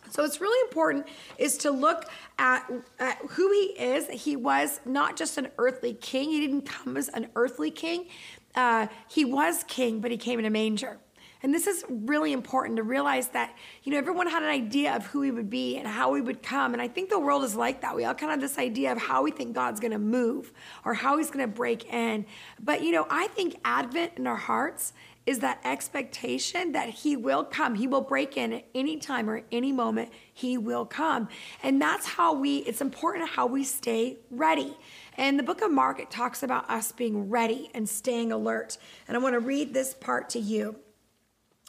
So 0.09 0.23
it's 0.23 0.41
really 0.41 0.67
important 0.67 1.07
is 1.37 1.57
to 1.57 1.71
look 1.71 2.09
at, 2.39 2.69
at, 2.99 3.17
who 3.29 3.51
he 3.51 3.81
is. 3.81 4.07
He 4.07 4.35
was 4.35 4.79
not 4.85 5.15
just 5.15 5.37
an 5.37 5.49
earthly 5.57 5.93
king. 5.93 6.29
He 6.29 6.39
didn't 6.39 6.63
come 6.63 6.97
as 6.97 7.09
an 7.09 7.27
earthly 7.35 7.71
king, 7.71 8.07
uh, 8.55 8.87
he 9.07 9.25
was 9.25 9.63
king, 9.67 9.99
but 9.99 10.11
he 10.11 10.17
came 10.17 10.39
in 10.39 10.45
a 10.45 10.49
manger. 10.49 10.99
And 11.41 11.53
this 11.53 11.67
is 11.67 11.85
really 11.89 12.33
important 12.33 12.75
to 12.77 12.83
realize 12.83 13.29
that, 13.29 13.55
you 13.83 13.93
know, 13.93 13.97
everyone 13.97 14.27
had 14.27 14.43
an 14.43 14.49
idea 14.49 14.93
of 14.93 15.05
who 15.05 15.21
he 15.21 15.31
would 15.31 15.49
be 15.49 15.77
and 15.77 15.87
how 15.87 16.13
he 16.13 16.21
would 16.21 16.43
come. 16.43 16.73
And 16.73 16.81
I 16.81 16.89
think 16.89 17.09
the 17.09 17.19
world 17.19 17.45
is 17.45 17.55
like 17.55 17.79
that. 17.81 17.95
We 17.95 18.03
all 18.03 18.13
kind 18.13 18.33
of 18.33 18.41
have 18.41 18.41
this 18.41 18.57
idea 18.57 18.91
of 18.91 18.97
how 18.97 19.23
we 19.23 19.31
think 19.31 19.55
God's 19.55 19.79
going 19.79 19.93
to 19.93 19.99
move 19.99 20.51
or 20.83 20.93
how 20.93 21.17
he's 21.17 21.31
going 21.31 21.47
to 21.47 21.53
break 21.53 21.85
in. 21.93 22.25
But, 22.61 22.83
you 22.83 22.91
know, 22.91 23.07
I 23.09 23.27
think 23.27 23.55
Advent 23.63 24.13
in 24.17 24.27
our 24.27 24.35
hearts 24.35 24.91
is 25.29 25.37
that 25.37 25.61
expectation 25.63 26.71
that 26.71 26.89
he 26.89 27.15
will 27.15 27.43
come. 27.43 27.75
He 27.75 27.85
will 27.85 28.01
break 28.01 28.35
in 28.35 28.51
at 28.51 28.65
any 28.73 28.97
time 28.97 29.29
or 29.29 29.43
any 29.51 29.71
moment. 29.71 30.11
He 30.33 30.57
will 30.57 30.85
come. 30.85 31.29
And 31.61 31.79
that's 31.79 32.07
how 32.07 32.33
we, 32.33 32.57
it's 32.57 32.81
important 32.81 33.29
how 33.29 33.45
we 33.45 33.63
stay 33.63 34.17
ready. 34.31 34.75
And 35.17 35.37
the 35.37 35.43
book 35.43 35.61
of 35.61 35.69
Mark, 35.69 35.99
it 35.99 36.09
talks 36.09 36.41
about 36.41 36.67
us 36.67 36.91
being 36.91 37.29
ready 37.29 37.69
and 37.75 37.87
staying 37.87 38.31
alert. 38.31 38.79
And 39.07 39.15
I 39.15 39.19
want 39.19 39.35
to 39.35 39.39
read 39.39 39.71
this 39.71 39.93
part 39.93 40.31
to 40.31 40.39
you. 40.39 40.77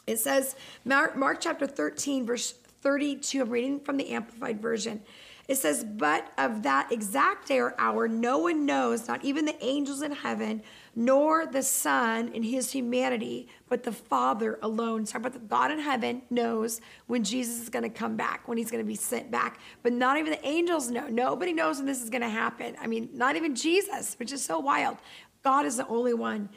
It 0.07 0.17
says, 0.17 0.55
Mark, 0.83 1.15
Mark 1.15 1.39
chapter 1.39 1.67
13, 1.67 2.25
verse 2.25 2.53
32, 2.81 3.43
I'm 3.43 3.49
reading 3.51 3.79
from 3.79 3.97
the 3.97 4.09
Amplified 4.09 4.59
Version. 4.59 5.03
It 5.47 5.57
says, 5.57 5.83
But 5.83 6.31
of 6.39 6.63
that 6.63 6.91
exact 6.91 7.49
day 7.49 7.59
or 7.59 7.75
hour, 7.77 8.07
no 8.07 8.39
one 8.39 8.65
knows, 8.65 9.07
not 9.07 9.23
even 9.23 9.45
the 9.45 9.63
angels 9.63 10.01
in 10.01 10.13
heaven, 10.13 10.63
nor 10.95 11.45
the 11.45 11.63
Son 11.63 12.29
in 12.29 12.43
his 12.43 12.71
humanity, 12.71 13.47
but 13.69 13.83
the 13.83 13.91
Father 13.91 14.59
alone. 14.61 15.05
So, 15.05 15.19
but 15.19 15.47
God 15.47 15.71
in 15.71 15.79
heaven 15.79 16.21
knows 16.29 16.81
when 17.07 17.23
Jesus 17.23 17.61
is 17.61 17.69
going 17.69 17.83
to 17.83 17.89
come 17.89 18.17
back, 18.17 18.47
when 18.47 18.57
he's 18.57 18.71
going 18.71 18.83
to 18.83 18.87
be 18.87 18.95
sent 18.95 19.31
back. 19.31 19.59
But 19.83 19.93
not 19.93 20.17
even 20.17 20.31
the 20.31 20.45
angels 20.45 20.91
know. 20.91 21.07
Nobody 21.07 21.53
knows 21.53 21.77
when 21.77 21.85
this 21.85 22.01
is 22.01 22.09
going 22.09 22.23
to 22.23 22.29
happen. 22.29 22.75
I 22.81 22.87
mean, 22.87 23.09
not 23.13 23.35
even 23.35 23.55
Jesus, 23.55 24.15
which 24.19 24.31
is 24.31 24.43
so 24.43 24.59
wild. 24.59 24.97
God 25.43 25.65
is 25.65 25.77
the 25.77 25.87
only 25.87 26.13
one. 26.13 26.49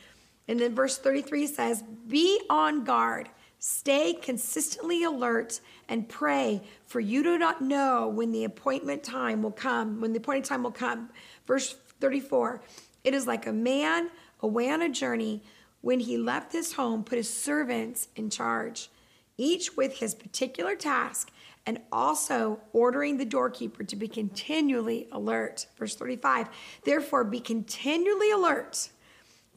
And 0.49 0.61
then 0.61 0.75
verse 0.75 0.99
33 0.99 1.47
says, 1.47 1.83
Be 1.83 2.41
on 2.50 2.85
guard. 2.85 3.29
Stay 3.59 4.12
consistently 4.12 5.05
alert 5.05 5.61
and 5.88 6.07
pray, 6.07 6.61
for 6.85 7.00
you 7.00 7.23
do 7.23 7.38
not 7.38 7.62
know 7.62 8.09
when 8.09 8.31
the 8.31 8.45
appointment 8.45 9.03
time 9.03 9.43
will 9.43 9.50
come, 9.50 10.03
when 10.03 10.12
the 10.12 10.19
appointed 10.19 10.45
time 10.45 10.62
will 10.62 10.71
come. 10.71 11.09
Verse 11.47 11.76
34 12.00 12.61
It 13.05 13.14
is 13.14 13.26
like 13.26 13.47
a 13.47 13.53
man 13.53 14.11
away 14.44 14.70
on 14.70 14.82
a 14.82 14.88
journey 14.88 15.42
when 15.80 16.00
he 16.00 16.16
left 16.16 16.52
his 16.52 16.74
home, 16.74 17.02
put 17.02 17.18
his 17.18 17.32
servants 17.32 18.08
in 18.14 18.30
charge, 18.30 18.90
each 19.36 19.76
with 19.76 19.98
his 19.98 20.14
particular 20.14 20.76
task, 20.76 21.30
and 21.66 21.80
also 21.90 22.60
ordering 22.72 23.16
the 23.16 23.24
doorkeeper 23.24 23.82
to 23.84 23.96
be 23.96 24.06
continually 24.06 25.08
alert. 25.10 25.66
Verse 25.78 25.94
35 25.96 26.48
Therefore, 26.84 27.24
be 27.24 27.40
continually 27.40 28.30
alert. 28.30 28.90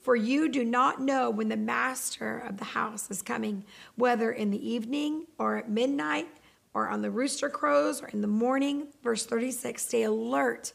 For 0.01 0.15
you 0.15 0.47
do 0.47 0.63
not 0.63 1.01
know 1.01 1.29
when 1.29 1.49
the 1.49 1.57
master 1.57 2.39
of 2.39 2.57
the 2.57 2.63
house 2.63 3.11
is 3.11 3.21
coming, 3.21 3.65
whether 3.95 4.31
in 4.31 4.51
the 4.51 4.69
evening 4.69 5.25
or 5.37 5.57
at 5.57 5.69
midnight 5.69 6.29
or 6.73 6.87
on 6.87 7.01
the 7.01 7.11
rooster 7.11 7.49
crows 7.49 8.01
or 8.01 8.07
in 8.07 8.21
the 8.21 8.27
morning. 8.27 8.87
Verse 9.03 9.25
36 9.25 9.83
Stay 9.83 10.03
alert 10.03 10.71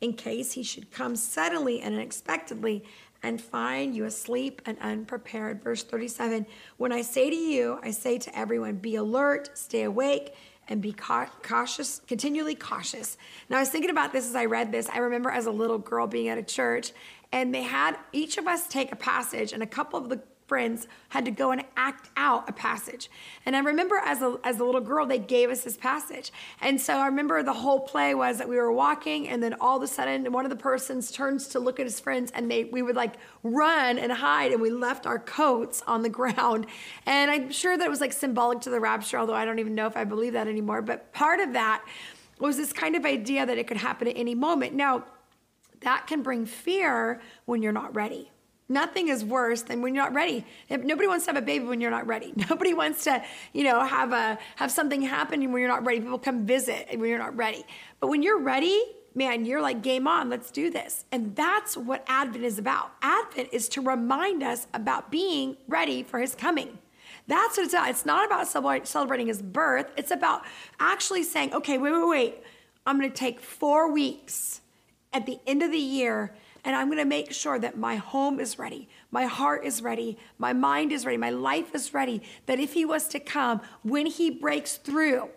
in 0.00 0.12
case 0.12 0.52
he 0.52 0.62
should 0.62 0.90
come 0.90 1.16
suddenly 1.16 1.80
and 1.80 1.94
unexpectedly 1.94 2.84
and 3.26 3.40
find 3.40 3.96
you 3.96 4.04
asleep 4.04 4.62
and 4.66 4.78
unprepared. 4.80 5.60
Verse 5.60 5.82
37 5.82 6.46
When 6.76 6.92
I 6.92 7.02
say 7.02 7.28
to 7.28 7.36
you, 7.36 7.80
I 7.82 7.90
say 7.90 8.18
to 8.18 8.38
everyone, 8.38 8.76
be 8.76 8.94
alert, 8.94 9.50
stay 9.54 9.82
awake, 9.82 10.32
and 10.68 10.80
be 10.80 10.92
cautious, 10.92 12.00
continually 12.06 12.54
cautious. 12.54 13.18
Now, 13.50 13.56
I 13.56 13.60
was 13.60 13.68
thinking 13.68 13.90
about 13.90 14.12
this 14.12 14.28
as 14.28 14.36
I 14.36 14.44
read 14.44 14.70
this. 14.70 14.88
I 14.88 14.98
remember 14.98 15.30
as 15.30 15.46
a 15.46 15.50
little 15.50 15.78
girl 15.78 16.06
being 16.06 16.28
at 16.28 16.38
a 16.38 16.42
church, 16.42 16.92
and 17.32 17.52
they 17.52 17.62
had 17.62 17.96
each 18.12 18.38
of 18.38 18.46
us 18.46 18.68
take 18.68 18.92
a 18.92 18.96
passage, 18.96 19.52
and 19.52 19.60
a 19.60 19.66
couple 19.66 19.98
of 19.98 20.08
the 20.08 20.20
friends 20.46 20.86
had 21.08 21.24
to 21.24 21.30
go 21.30 21.50
and 21.50 21.64
act 21.76 22.08
out 22.16 22.48
a 22.48 22.52
passage. 22.52 23.10
And 23.44 23.56
I 23.56 23.60
remember 23.60 23.96
as 24.04 24.22
a, 24.22 24.38
as 24.44 24.58
a 24.60 24.64
little 24.64 24.80
girl, 24.80 25.06
they 25.06 25.18
gave 25.18 25.50
us 25.50 25.62
this 25.62 25.76
passage. 25.76 26.32
And 26.60 26.80
so 26.80 26.98
I 26.98 27.06
remember 27.06 27.42
the 27.42 27.52
whole 27.52 27.80
play 27.80 28.14
was 28.14 28.38
that 28.38 28.48
we 28.48 28.56
were 28.56 28.72
walking, 28.72 29.28
and 29.28 29.42
then 29.42 29.54
all 29.60 29.76
of 29.76 29.82
a 29.82 29.86
sudden, 29.86 30.30
one 30.32 30.44
of 30.44 30.50
the 30.50 30.56
persons 30.56 31.10
turns 31.10 31.48
to 31.48 31.58
look 31.58 31.80
at 31.80 31.86
his 31.86 32.00
friends, 32.00 32.30
and 32.32 32.50
they 32.50 32.64
we 32.64 32.82
would 32.82 32.96
like 32.96 33.14
run 33.42 33.98
and 33.98 34.12
hide, 34.12 34.52
and 34.52 34.60
we 34.60 34.70
left 34.70 35.06
our 35.06 35.18
coats 35.18 35.82
on 35.86 36.02
the 36.02 36.08
ground. 36.16 36.66
And 37.04 37.30
I'm 37.30 37.50
sure 37.50 37.76
that 37.76 37.84
it 37.84 37.90
was 37.90 38.00
like 38.00 38.12
symbolic 38.12 38.60
to 38.62 38.70
the 38.70 38.80
rapture, 38.80 39.18
although 39.18 39.34
I 39.34 39.44
don't 39.44 39.58
even 39.58 39.74
know 39.74 39.86
if 39.86 39.96
I 39.96 40.04
believe 40.04 40.32
that 40.34 40.46
anymore. 40.46 40.82
But 40.82 41.12
part 41.12 41.40
of 41.40 41.52
that 41.54 41.84
was 42.38 42.56
this 42.56 42.72
kind 42.72 42.94
of 42.94 43.04
idea 43.04 43.46
that 43.46 43.58
it 43.58 43.66
could 43.66 43.78
happen 43.78 44.08
at 44.08 44.16
any 44.16 44.34
moment. 44.34 44.74
Now, 44.74 45.04
that 45.80 46.06
can 46.06 46.22
bring 46.22 46.46
fear 46.46 47.20
when 47.44 47.62
you're 47.62 47.72
not 47.72 47.94
ready 47.94 48.30
Nothing 48.68 49.08
is 49.08 49.24
worse 49.24 49.62
than 49.62 49.80
when 49.80 49.94
you're 49.94 50.02
not 50.02 50.12
ready. 50.12 50.44
Nobody 50.68 51.06
wants 51.06 51.24
to 51.26 51.32
have 51.32 51.40
a 51.40 51.46
baby 51.46 51.66
when 51.66 51.80
you're 51.80 51.90
not 51.90 52.06
ready. 52.06 52.32
Nobody 52.50 52.74
wants 52.74 53.04
to, 53.04 53.22
you 53.52 53.62
know, 53.62 53.84
have 53.84 54.12
a 54.12 54.38
have 54.56 54.72
something 54.72 55.02
happen 55.02 55.40
when 55.52 55.60
you're 55.60 55.70
not 55.70 55.86
ready. 55.86 56.00
People 56.00 56.18
come 56.18 56.46
visit 56.46 56.88
when 56.90 57.08
you're 57.08 57.18
not 57.18 57.36
ready. 57.36 57.64
But 58.00 58.08
when 58.08 58.24
you're 58.24 58.40
ready, 58.40 58.82
man, 59.14 59.44
you're 59.44 59.62
like 59.62 59.82
game 59.82 60.08
on. 60.08 60.28
Let's 60.28 60.50
do 60.50 60.68
this. 60.70 61.04
And 61.12 61.36
that's 61.36 61.76
what 61.76 62.04
Advent 62.08 62.44
is 62.44 62.58
about. 62.58 62.90
Advent 63.02 63.50
is 63.52 63.68
to 63.70 63.80
remind 63.80 64.42
us 64.42 64.66
about 64.74 65.12
being 65.12 65.56
ready 65.68 66.02
for 66.02 66.18
His 66.18 66.34
coming. 66.34 66.78
That's 67.28 67.56
what 67.56 67.64
it's 67.64 67.74
about. 67.74 67.88
It's 67.90 68.06
not 68.06 68.26
about 68.26 68.48
celebrating 68.88 69.28
His 69.28 69.42
birth. 69.42 69.92
It's 69.96 70.10
about 70.10 70.42
actually 70.80 71.22
saying, 71.22 71.54
okay, 71.54 71.78
wait, 71.78 71.92
wait, 71.92 72.08
wait. 72.08 72.34
I'm 72.84 72.98
going 72.98 73.10
to 73.10 73.16
take 73.16 73.40
four 73.40 73.92
weeks 73.92 74.60
at 75.12 75.24
the 75.24 75.38
end 75.46 75.62
of 75.62 75.70
the 75.70 75.78
year 75.78 76.34
and 76.66 76.74
I'm 76.74 76.88
going 76.88 76.98
to 76.98 77.04
make 77.04 77.32
sure 77.32 77.60
that 77.60 77.78
my 77.78 77.94
home 77.94 78.40
is 78.40 78.58
ready, 78.58 78.88
my 79.12 79.24
heart 79.24 79.64
is 79.64 79.82
ready, 79.82 80.18
my 80.36 80.52
mind 80.52 80.90
is 80.90 81.06
ready, 81.06 81.16
my 81.16 81.30
life 81.30 81.74
is 81.76 81.94
ready. 81.94 82.20
That 82.46 82.58
if 82.58 82.74
He 82.74 82.84
was 82.84 83.06
to 83.08 83.20
come, 83.20 83.60
when 83.84 84.04
He 84.04 84.30
breaks 84.30 84.76
through, 84.76 85.30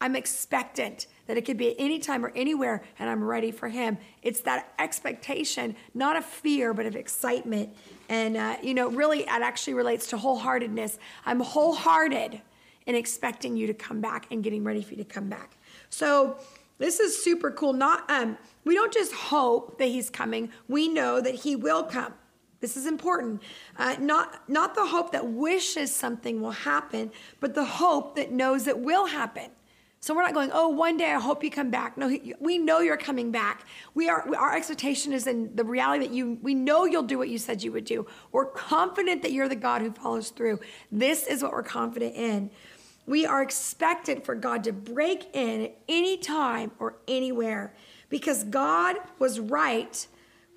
I'm 0.00 0.14
expectant 0.14 1.08
that 1.26 1.36
it 1.36 1.44
could 1.44 1.56
be 1.56 1.78
any 1.80 1.98
time 1.98 2.24
or 2.24 2.32
anywhere, 2.36 2.84
and 3.00 3.10
I'm 3.10 3.24
ready 3.24 3.50
for 3.50 3.68
Him. 3.68 3.98
It's 4.22 4.40
that 4.42 4.72
expectation, 4.78 5.74
not 5.92 6.16
of 6.16 6.24
fear, 6.24 6.72
but 6.72 6.86
of 6.86 6.94
excitement. 6.94 7.70
And, 8.08 8.36
uh, 8.36 8.56
you 8.62 8.72
know, 8.72 8.88
really, 8.88 9.22
it 9.22 9.28
actually 9.28 9.74
relates 9.74 10.06
to 10.08 10.16
wholeheartedness. 10.16 10.98
I'm 11.24 11.40
wholehearted 11.40 12.40
in 12.86 12.94
expecting 12.94 13.56
you 13.56 13.66
to 13.66 13.74
come 13.74 14.00
back 14.00 14.28
and 14.30 14.44
getting 14.44 14.62
ready 14.62 14.82
for 14.82 14.90
you 14.90 14.98
to 14.98 15.04
come 15.04 15.28
back. 15.28 15.56
So, 15.90 16.38
this 16.78 17.00
is 17.00 17.22
super 17.22 17.50
cool. 17.50 17.72
Not 17.72 18.08
um, 18.10 18.36
we 18.64 18.74
don't 18.74 18.92
just 18.92 19.12
hope 19.12 19.78
that 19.78 19.86
he's 19.86 20.10
coming. 20.10 20.50
We 20.68 20.88
know 20.88 21.20
that 21.20 21.34
he 21.34 21.56
will 21.56 21.84
come. 21.84 22.14
This 22.60 22.76
is 22.76 22.86
important. 22.86 23.42
Uh, 23.76 23.96
not 24.00 24.48
not 24.48 24.74
the 24.74 24.86
hope 24.86 25.12
that 25.12 25.26
wishes 25.26 25.94
something 25.94 26.40
will 26.40 26.50
happen, 26.50 27.12
but 27.40 27.54
the 27.54 27.64
hope 27.64 28.16
that 28.16 28.32
knows 28.32 28.66
it 28.66 28.78
will 28.78 29.06
happen. 29.06 29.50
So 30.00 30.14
we're 30.14 30.22
not 30.22 30.34
going, 30.34 30.50
oh, 30.52 30.68
one 30.68 30.96
day 30.96 31.10
I 31.10 31.18
hope 31.18 31.42
you 31.42 31.50
come 31.50 31.70
back. 31.70 31.98
No, 31.98 32.16
we 32.38 32.58
know 32.58 32.78
you're 32.78 32.96
coming 32.96 33.32
back. 33.32 33.66
We 33.94 34.08
are 34.08 34.24
our 34.36 34.54
expectation 34.54 35.12
is 35.12 35.26
in 35.26 35.56
the 35.56 35.64
reality 35.64 36.06
that 36.06 36.14
you 36.14 36.38
we 36.42 36.54
know 36.54 36.84
you'll 36.84 37.02
do 37.02 37.18
what 37.18 37.28
you 37.28 37.38
said 37.38 37.62
you 37.62 37.72
would 37.72 37.86
do. 37.86 38.06
We're 38.30 38.46
confident 38.46 39.22
that 39.22 39.32
you're 39.32 39.48
the 39.48 39.56
God 39.56 39.82
who 39.82 39.90
follows 39.90 40.30
through. 40.30 40.60
This 40.92 41.26
is 41.26 41.42
what 41.42 41.52
we're 41.52 41.62
confident 41.62 42.14
in. 42.14 42.50
We 43.06 43.24
are 43.24 43.42
expected 43.42 44.24
for 44.24 44.34
God 44.34 44.64
to 44.64 44.72
break 44.72 45.34
in 45.34 45.62
at 45.62 45.78
any 45.88 46.18
time 46.18 46.72
or 46.78 46.96
anywhere 47.06 47.72
because 48.08 48.44
God 48.44 48.96
was 49.18 49.38
right 49.38 50.06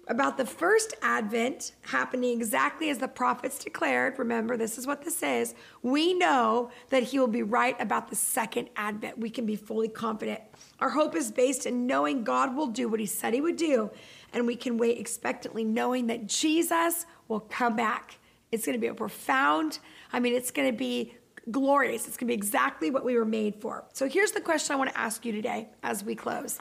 about 0.08 0.38
the 0.38 0.46
first 0.46 0.96
advent 1.04 1.74
happening 1.82 2.36
exactly 2.36 2.90
as 2.90 2.98
the 2.98 3.08
prophets 3.08 3.64
declared. 3.64 4.18
Remember, 4.18 4.58
this 4.58 4.80
is 4.80 4.88
what 4.88 5.04
this 5.04 5.22
is. 5.22 5.54
We 5.84 6.16
know 6.16 6.72
that 6.90 7.04
he 7.04 7.20
will 7.20 7.28
be 7.28 7.44
right 7.44 7.80
about 7.80 8.10
the 8.10 8.16
second 8.16 8.70
advent. 8.76 9.20
We 9.20 9.30
can 9.30 9.46
be 9.46 9.56
fully 9.56 9.88
confident. 9.88 10.42
Our 10.80 10.90
hope 10.90 11.16
is 11.16 11.32
based 11.32 11.68
in 11.68 11.86
knowing 11.86 12.24
God 12.24 12.56
will 12.56 12.68
do 12.68 12.90
what 12.90 13.00
he 13.00 13.06
said 13.06 13.36
he 13.36 13.42
would 13.42 13.58
do, 13.58 13.92
and 14.34 14.48
we 14.48 14.56
can 14.56 14.80
wait 14.80 14.98
expectantly 14.98 15.64
knowing 15.64 16.08
that 16.08 16.26
Jesus 16.26 17.06
will 17.28 17.42
come 17.42 17.76
back. 17.76 18.18
It's 18.52 18.66
going 18.66 18.76
to 18.76 18.82
be 18.82 18.88
a 18.88 18.96
profound, 18.96 19.78
I 20.12 20.20
mean, 20.20 20.34
it's 20.34 20.50
going 20.50 20.72
to 20.72 20.76
be 20.76 21.14
glorious. 21.52 22.08
It's 22.08 22.18
going 22.18 22.28
to 22.28 22.32
be 22.32 22.34
exactly 22.34 22.92
what 22.92 23.04
we 23.04 23.16
were 23.16 23.26
made 23.26 23.56
for. 23.56 23.86
So 23.94 24.08
here's 24.08 24.32
the 24.32 24.42
question 24.42 24.74
I 24.74 24.78
want 24.78 24.92
to 24.92 24.98
ask 24.98 25.26
you 25.26 25.32
today 25.32 25.70
as 25.84 26.04
we 26.04 26.16
close 26.16 26.60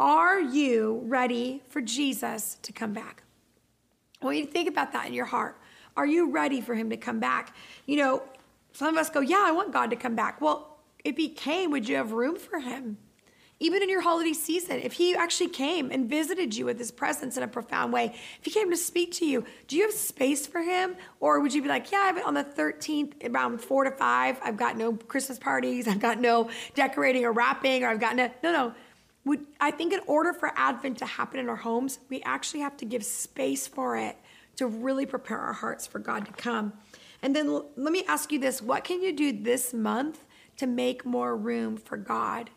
Are 0.00 0.40
you 0.40 1.02
ready 1.04 1.62
for 1.68 1.80
Jesus 1.80 2.58
to 2.62 2.72
come 2.72 2.92
back? 2.92 3.22
I 4.20 4.24
want 4.24 4.38
you 4.38 4.46
to 4.46 4.50
think 4.52 4.68
about 4.68 4.92
that 4.92 5.06
in 5.06 5.14
your 5.14 5.26
heart. 5.26 5.58
Are 5.96 6.06
you 6.06 6.30
ready 6.30 6.60
for 6.60 6.74
him 6.74 6.90
to 6.90 6.96
come 6.96 7.20
back? 7.20 7.54
You 7.86 7.96
know, 7.96 8.22
some 8.72 8.88
of 8.88 8.96
us 8.96 9.10
go, 9.10 9.20
Yeah, 9.20 9.42
I 9.44 9.52
want 9.52 9.72
God 9.72 9.90
to 9.90 9.96
come 9.96 10.14
back. 10.14 10.40
Well, 10.40 10.78
if 11.04 11.16
he 11.16 11.28
came, 11.28 11.70
would 11.70 11.88
you 11.88 11.96
have 11.96 12.12
room 12.12 12.36
for 12.36 12.60
him? 12.60 12.98
Even 13.62 13.80
in 13.80 13.88
your 13.88 14.00
holiday 14.00 14.32
season, 14.32 14.80
if 14.82 14.94
he 14.94 15.14
actually 15.14 15.48
came 15.48 15.92
and 15.92 16.08
visited 16.08 16.56
you 16.56 16.64
with 16.64 16.78
his 16.78 16.90
presence 16.90 17.36
in 17.36 17.44
a 17.44 17.48
profound 17.48 17.92
way, 17.92 18.06
if 18.38 18.44
he 18.44 18.50
came 18.50 18.70
to 18.70 18.76
speak 18.76 19.12
to 19.12 19.24
you, 19.24 19.44
do 19.68 19.76
you 19.76 19.84
have 19.84 19.92
space 19.92 20.48
for 20.48 20.60
him? 20.60 20.96
Or 21.20 21.38
would 21.38 21.54
you 21.54 21.62
be 21.62 21.68
like, 21.68 21.92
yeah, 21.92 22.20
on 22.26 22.34
the 22.34 22.42
13th, 22.42 23.12
around 23.30 23.60
four 23.60 23.84
to 23.84 23.92
five, 23.92 24.38
I've 24.42 24.56
got 24.56 24.76
no 24.76 24.94
Christmas 24.94 25.38
parties, 25.38 25.86
I've 25.92 26.00
got 26.00 26.20
no 26.20 26.50
decorating 26.74 27.24
or 27.24 27.30
wrapping, 27.30 27.84
or 27.84 27.88
I've 27.88 28.00
got 28.00 28.16
no, 28.16 28.30
no, 28.42 28.52
no. 28.52 28.74
Would, 29.24 29.46
I 29.60 29.70
think 29.70 29.92
in 29.92 30.00
order 30.08 30.32
for 30.32 30.52
Advent 30.56 30.98
to 30.98 31.06
happen 31.06 31.38
in 31.38 31.48
our 31.48 31.54
homes, 31.54 32.00
we 32.08 32.20
actually 32.22 32.60
have 32.60 32.76
to 32.78 32.84
give 32.84 33.04
space 33.04 33.68
for 33.68 33.96
it 33.96 34.16
to 34.56 34.66
really 34.66 35.06
prepare 35.06 35.38
our 35.38 35.52
hearts 35.52 35.86
for 35.86 36.00
God 36.00 36.26
to 36.26 36.32
come. 36.32 36.72
And 37.22 37.36
then 37.36 37.46
l- 37.46 37.66
let 37.76 37.92
me 37.92 38.04
ask 38.08 38.32
you 38.32 38.40
this 38.40 38.60
what 38.60 38.82
can 38.82 39.00
you 39.00 39.12
do 39.12 39.32
this 39.32 39.72
month 39.72 40.24
to 40.56 40.66
make 40.66 41.06
more 41.06 41.36
room 41.36 41.76
for 41.76 41.96
God, 41.96 42.50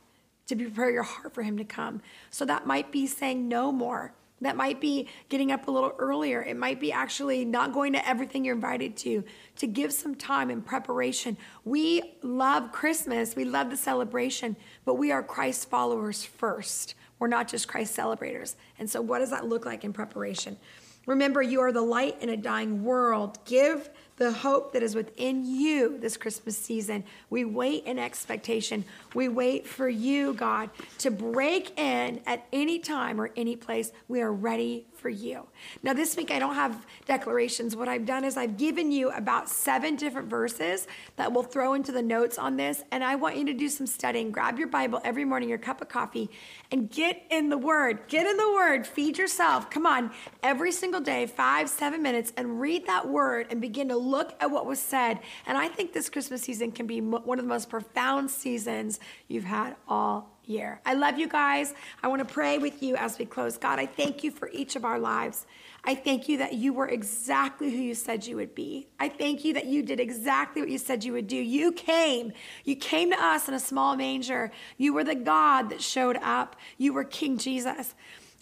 to 0.47 0.55
prepare 0.55 0.91
your 0.91 1.03
heart 1.03 1.33
for 1.33 1.43
Him 1.43 1.57
to 1.57 1.63
come? 1.63 2.01
So 2.29 2.45
that 2.45 2.65
might 2.65 2.91
be 2.91 3.07
saying 3.07 3.47
no 3.47 3.71
more. 3.71 4.13
That 4.41 4.57
might 4.57 4.81
be 4.81 5.07
getting 5.29 5.51
up 5.51 5.67
a 5.67 5.71
little 5.71 5.95
earlier. 5.97 6.43
It 6.43 6.57
might 6.57 6.79
be 6.79 6.91
actually 6.91 7.45
not 7.45 7.73
going 7.73 7.93
to 7.93 8.07
everything 8.07 8.43
you're 8.43 8.55
invited 8.55 8.97
to, 8.97 9.23
to 9.57 9.67
give 9.67 9.93
some 9.93 10.13
time 10.13 10.51
in 10.51 10.61
preparation. 10.61 11.37
We 11.63 12.17
love 12.21 12.71
Christmas, 12.71 13.35
we 13.35 13.45
love 13.45 13.69
the 13.69 13.77
celebration, 13.77 14.57
but 14.83 14.95
we 14.95 15.11
are 15.11 15.23
Christ 15.23 15.69
followers 15.69 16.25
first. 16.25 16.95
We're 17.17 17.27
not 17.27 17.47
just 17.47 17.67
Christ 17.67 17.95
celebrators. 17.95 18.57
And 18.77 18.89
so, 18.89 19.01
what 19.01 19.19
does 19.19 19.29
that 19.29 19.47
look 19.47 19.65
like 19.65 19.85
in 19.85 19.93
preparation? 19.93 20.57
Remember, 21.05 21.41
you 21.41 21.61
are 21.61 21.71
the 21.71 21.81
light 21.81 22.21
in 22.21 22.29
a 22.29 22.37
dying 22.37 22.83
world. 22.83 23.37
Give 23.45 23.89
the 24.17 24.31
hope 24.31 24.72
that 24.74 24.81
is 24.81 24.95
within 24.95 25.45
you 25.45 25.98
this 25.98 26.15
Christmas 26.15 26.57
season. 26.57 27.03
We 27.29 27.43
wait 27.43 27.86
in 27.86 28.00
expectation. 28.00 28.86
We 29.13 29.27
wait 29.27 29.67
for 29.67 29.89
you, 29.89 30.34
God, 30.34 30.69
to 31.00 31.12
break 31.12 31.77
in 31.77 32.22
at 32.25 32.45
any 32.53 32.79
time 32.79 33.19
or 33.19 33.31
any 33.36 33.55
place. 33.55 33.91
We 34.07 34.22
are 34.22 34.31
ready 34.31 34.86
for 34.93 35.10
you. 35.10 35.45
Now, 35.84 35.93
this 35.93 36.15
week 36.15 36.31
I 36.31 36.39
don't 36.39 36.55
have 36.55 36.86
declarations. 37.05 37.75
What 37.75 37.88
I've 37.88 38.05
done 38.05 38.24
is 38.24 38.38
I've 38.38 38.57
given 38.57 38.91
you 38.91 39.12
about 39.12 39.50
seven 39.50 39.95
different 39.95 40.29
verses 40.29 40.88
that 41.17 41.31
we'll 41.31 41.43
throw 41.43 41.74
into 41.74 41.91
the 41.91 42.01
notes 42.01 42.38
on 42.38 42.57
this. 42.57 42.84
And 42.91 43.03
I 43.03 43.15
want 43.15 43.38
you 43.38 43.45
to 43.45 43.53
do 43.53 43.69
some 43.69 43.86
studying. 43.86 44.31
Grab 44.31 44.57
your 44.57 44.67
Bible 44.67 45.01
every 45.03 45.25
morning, 45.25 45.50
your 45.50 45.57
cup 45.57 45.81
of 45.81 45.89
coffee, 45.89 46.29
and 46.72 46.89
get 46.89 47.24
in 47.29 47.50
the 47.50 47.57
Word. 47.57 48.07
Get 48.07 48.25
in 48.25 48.38
the 48.38 48.51
Word. 48.53 48.88
Feed 48.88 49.17
yourself. 49.17 49.69
Come 49.69 49.86
on, 49.86 50.12
every 50.41 50.72
single 50.72 51.01
day, 51.01 51.27
five, 51.27 51.69
seven 51.69 52.01
minutes, 52.01 52.31
and 52.38 52.60
read 52.60 52.88
that 52.88 53.07
Word 53.07 53.48
and 53.50 53.60
begin 53.60 53.89
to 53.89 53.98
look 54.05 54.33
at 54.39 54.51
what 54.51 54.65
was 54.65 54.79
said. 54.79 55.19
And 55.45 55.57
I 55.57 55.67
think 55.67 55.93
this 55.93 56.09
Christmas 56.09 56.41
season 56.41 56.71
can 56.71 56.88
be 56.88 57.01
one 57.01 57.39
of 57.39 57.45
the 57.45 57.50
most 57.50 57.69
profound 57.69 58.29
seasons 58.29 59.00
you've 59.27 59.43
had 59.43 59.75
all 59.88 60.29
year. 60.45 60.79
I 60.85 60.93
love 60.93 61.17
you 61.17 61.27
guys. 61.27 61.74
I 62.03 62.07
want 62.07 62.19
to 62.27 62.33
pray 62.33 62.57
with 62.57 62.83
you 62.83 62.95
as 62.95 63.17
we 63.17 63.25
close. 63.25 63.57
God, 63.57 63.79
I 63.79 63.85
thank 63.85 64.24
you 64.24 64.31
for 64.31 64.50
each 64.50 64.75
of 64.75 64.85
our 64.85 65.00
lives. 65.00 65.45
I 65.83 65.93
thank 65.93 66.27
you 66.27 66.39
that 66.39 66.53
you 66.53 66.74
were 66.74 66.88
exactly 66.88 67.69
who 67.69 67.77
you 67.77 67.93
said 67.93 68.25
you 68.25 68.35
would 68.38 68.55
be. 68.55 68.88
I 69.00 69.09
thank 69.09 69.45
you 69.45 69.53
that 69.53 69.65
you 69.65 69.83
did 69.83 70.00
exactly 70.00 70.62
what 70.62 70.71
you 70.71 70.79
said 70.79 71.03
you 71.03 71.13
would 71.13 71.27
do. 71.27 71.35
You 71.35 71.71
came. 71.71 72.33
You 72.63 72.75
came 72.75 73.12
to 73.12 73.24
us 73.24 73.47
in 73.47 73.53
a 73.53 73.59
small 73.59 73.95
manger. 73.95 74.51
You 74.77 74.93
were 74.93 75.03
the 75.03 75.15
God 75.15 75.69
that 75.69 75.81
showed 75.81 76.17
up. 76.17 76.55
You 76.77 76.93
were 76.93 77.03
King 77.03 77.38
Jesus. 77.38 77.93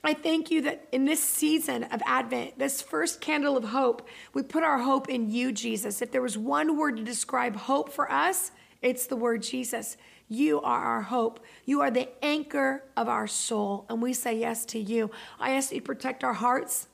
I 0.05 0.13
thank 0.13 0.51
you 0.51 0.61
that 0.63 0.87
in 0.91 1.05
this 1.05 1.23
season 1.23 1.85
of 1.85 2.01
Advent, 2.05 2.59
this 2.59 2.81
first 2.81 3.21
candle 3.21 3.55
of 3.55 3.63
hope, 3.63 4.05
we 4.33 4.43
put 4.43 4.63
our 4.63 4.79
hope 4.79 5.07
in 5.07 5.29
you, 5.29 5.53
Jesus. 5.53 6.01
If 6.01 6.11
there 6.11 6.21
was 6.21 6.37
one 6.37 6.77
word 6.77 6.97
to 6.97 7.03
describe 7.03 7.55
hope 7.55 7.89
for 7.89 8.11
us, 8.11 8.51
it's 8.81 9.07
the 9.07 9.15
word 9.15 9.41
Jesus. 9.41 9.95
You 10.27 10.59
are 10.59 10.83
our 10.83 11.03
hope. 11.03 11.39
You 11.63 11.79
are 11.81 11.91
the 11.91 12.09
anchor 12.23 12.83
of 12.97 13.07
our 13.07 13.27
soul. 13.27 13.85
And 13.89 14.01
we 14.01 14.11
say 14.11 14.37
yes 14.37 14.65
to 14.67 14.79
you. 14.79 15.09
I 15.39 15.51
ask 15.51 15.71
you 15.71 15.79
to 15.79 15.85
protect 15.85 16.25
our 16.25 16.33
hearts, 16.33 16.87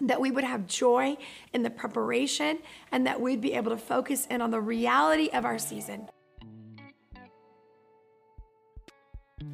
that 0.00 0.20
we 0.20 0.30
would 0.30 0.44
have 0.44 0.66
joy 0.66 1.18
in 1.52 1.62
the 1.64 1.70
preparation, 1.70 2.60
and 2.90 3.06
that 3.06 3.20
we'd 3.20 3.42
be 3.42 3.52
able 3.52 3.72
to 3.72 3.76
focus 3.76 4.26
in 4.30 4.40
on 4.40 4.52
the 4.52 4.60
reality 4.60 5.28
of 5.34 5.44
our 5.44 5.58
season. 5.58 6.08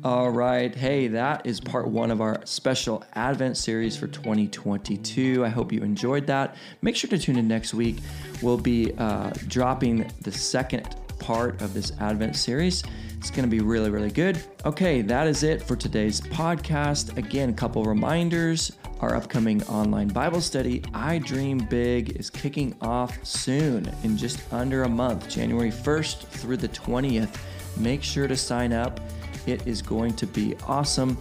All 0.04 0.28
right. 0.30 0.74
Hey, 0.74 1.08
that 1.08 1.46
is 1.46 1.60
part 1.60 1.88
one 1.88 2.10
of 2.10 2.20
our 2.20 2.44
special 2.44 3.02
Advent 3.14 3.56
series 3.56 3.96
for 3.96 4.06
2022. 4.06 5.44
I 5.44 5.48
hope 5.48 5.72
you 5.72 5.80
enjoyed 5.80 6.26
that. 6.26 6.56
Make 6.82 6.94
sure 6.94 7.08
to 7.08 7.18
tune 7.18 7.38
in 7.38 7.48
next 7.48 7.72
week. 7.72 7.98
We'll 8.42 8.58
be 8.58 8.92
uh, 8.98 9.30
dropping 9.48 10.10
the 10.20 10.30
second 10.30 10.94
part 11.18 11.62
of 11.62 11.72
this 11.72 11.92
Advent 12.00 12.36
series. 12.36 12.84
It's 13.16 13.30
going 13.30 13.48
to 13.48 13.50
be 13.50 13.60
really, 13.60 13.88
really 13.88 14.10
good. 14.10 14.42
Okay, 14.66 15.00
that 15.00 15.26
is 15.26 15.42
it 15.42 15.62
for 15.62 15.76
today's 15.76 16.20
podcast. 16.20 17.16
Again, 17.16 17.48
a 17.48 17.54
couple 17.54 17.82
reminders. 17.84 18.72
Our 19.00 19.16
upcoming 19.16 19.62
online 19.64 20.08
Bible 20.08 20.42
study, 20.42 20.82
I 20.92 21.18
Dream 21.18 21.58
Big, 21.70 22.18
is 22.18 22.28
kicking 22.28 22.76
off 22.82 23.24
soon 23.24 23.90
in 24.02 24.18
just 24.18 24.40
under 24.52 24.82
a 24.82 24.88
month, 24.88 25.30
January 25.30 25.70
1st 25.70 26.26
through 26.26 26.58
the 26.58 26.68
20th. 26.68 27.38
Make 27.78 28.02
sure 28.02 28.28
to 28.28 28.36
sign 28.36 28.74
up. 28.74 29.00
It 29.46 29.66
is 29.66 29.82
going 29.82 30.14
to 30.14 30.26
be 30.26 30.56
awesome. 30.66 31.18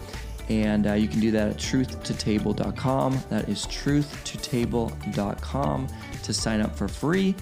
And 0.49 0.87
uh, 0.87 0.93
you 0.93 1.07
can 1.07 1.19
do 1.19 1.29
that 1.31 1.51
at 1.51 1.57
truthtotable.com. 1.57 3.19
That 3.29 3.47
is 3.47 3.67
truthtotable.com 3.67 5.87
to 6.23 6.33
sign 6.33 6.61
up 6.61 6.75
for 6.75 6.87
free. 6.87 7.35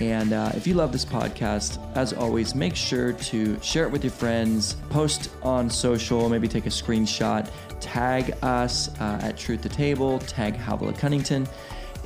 And 0.00 0.32
uh, 0.32 0.50
if 0.54 0.66
you 0.66 0.72
love 0.74 0.92
this 0.92 1.04
podcast, 1.04 1.78
as 1.94 2.14
always, 2.14 2.54
make 2.54 2.74
sure 2.74 3.12
to 3.12 3.60
share 3.60 3.84
it 3.84 3.92
with 3.92 4.02
your 4.02 4.12
friends, 4.12 4.76
post 4.88 5.30
on 5.42 5.68
social, 5.68 6.30
maybe 6.30 6.48
take 6.48 6.64
a 6.64 6.70
screenshot, 6.70 7.50
tag 7.80 8.34
us 8.42 8.88
uh, 9.00 9.20
at 9.22 9.36
Truth 9.36 9.60
to 9.62 9.68
Table, 9.68 10.18
tag 10.20 10.56
Havilah 10.56 10.94
Cunnington. 10.94 11.46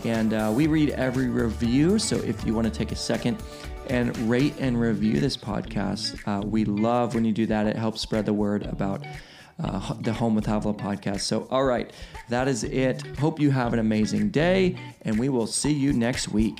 And 0.04 0.34
uh, 0.34 0.52
we 0.54 0.66
read 0.66 0.90
every 0.90 1.28
review. 1.28 2.00
So 2.00 2.16
if 2.16 2.44
you 2.44 2.52
want 2.52 2.66
to 2.66 2.72
take 2.72 2.90
a 2.90 2.96
second 2.96 3.40
and 3.88 4.16
rate 4.30 4.54
and 4.58 4.80
review 4.80 5.20
this 5.20 5.36
podcast, 5.36 6.18
uh, 6.26 6.44
we 6.46 6.64
love 6.64 7.14
when 7.14 7.24
you 7.24 7.32
do 7.32 7.46
that. 7.46 7.66
It 7.66 7.76
helps 7.76 8.00
spread 8.00 8.26
the 8.26 8.32
word 8.32 8.66
about 8.66 9.04
uh, 9.62 9.94
the 10.00 10.12
Home 10.12 10.34
with 10.34 10.46
Havilah 10.46 10.74
podcast. 10.74 11.20
So, 11.20 11.46
all 11.50 11.64
right, 11.64 11.92
that 12.28 12.48
is 12.48 12.64
it. 12.64 13.02
Hope 13.18 13.38
you 13.38 13.50
have 13.50 13.72
an 13.72 13.78
amazing 13.78 14.30
day, 14.30 14.76
and 15.02 15.18
we 15.18 15.28
will 15.28 15.46
see 15.46 15.72
you 15.72 15.92
next 15.92 16.28
week. 16.28 16.58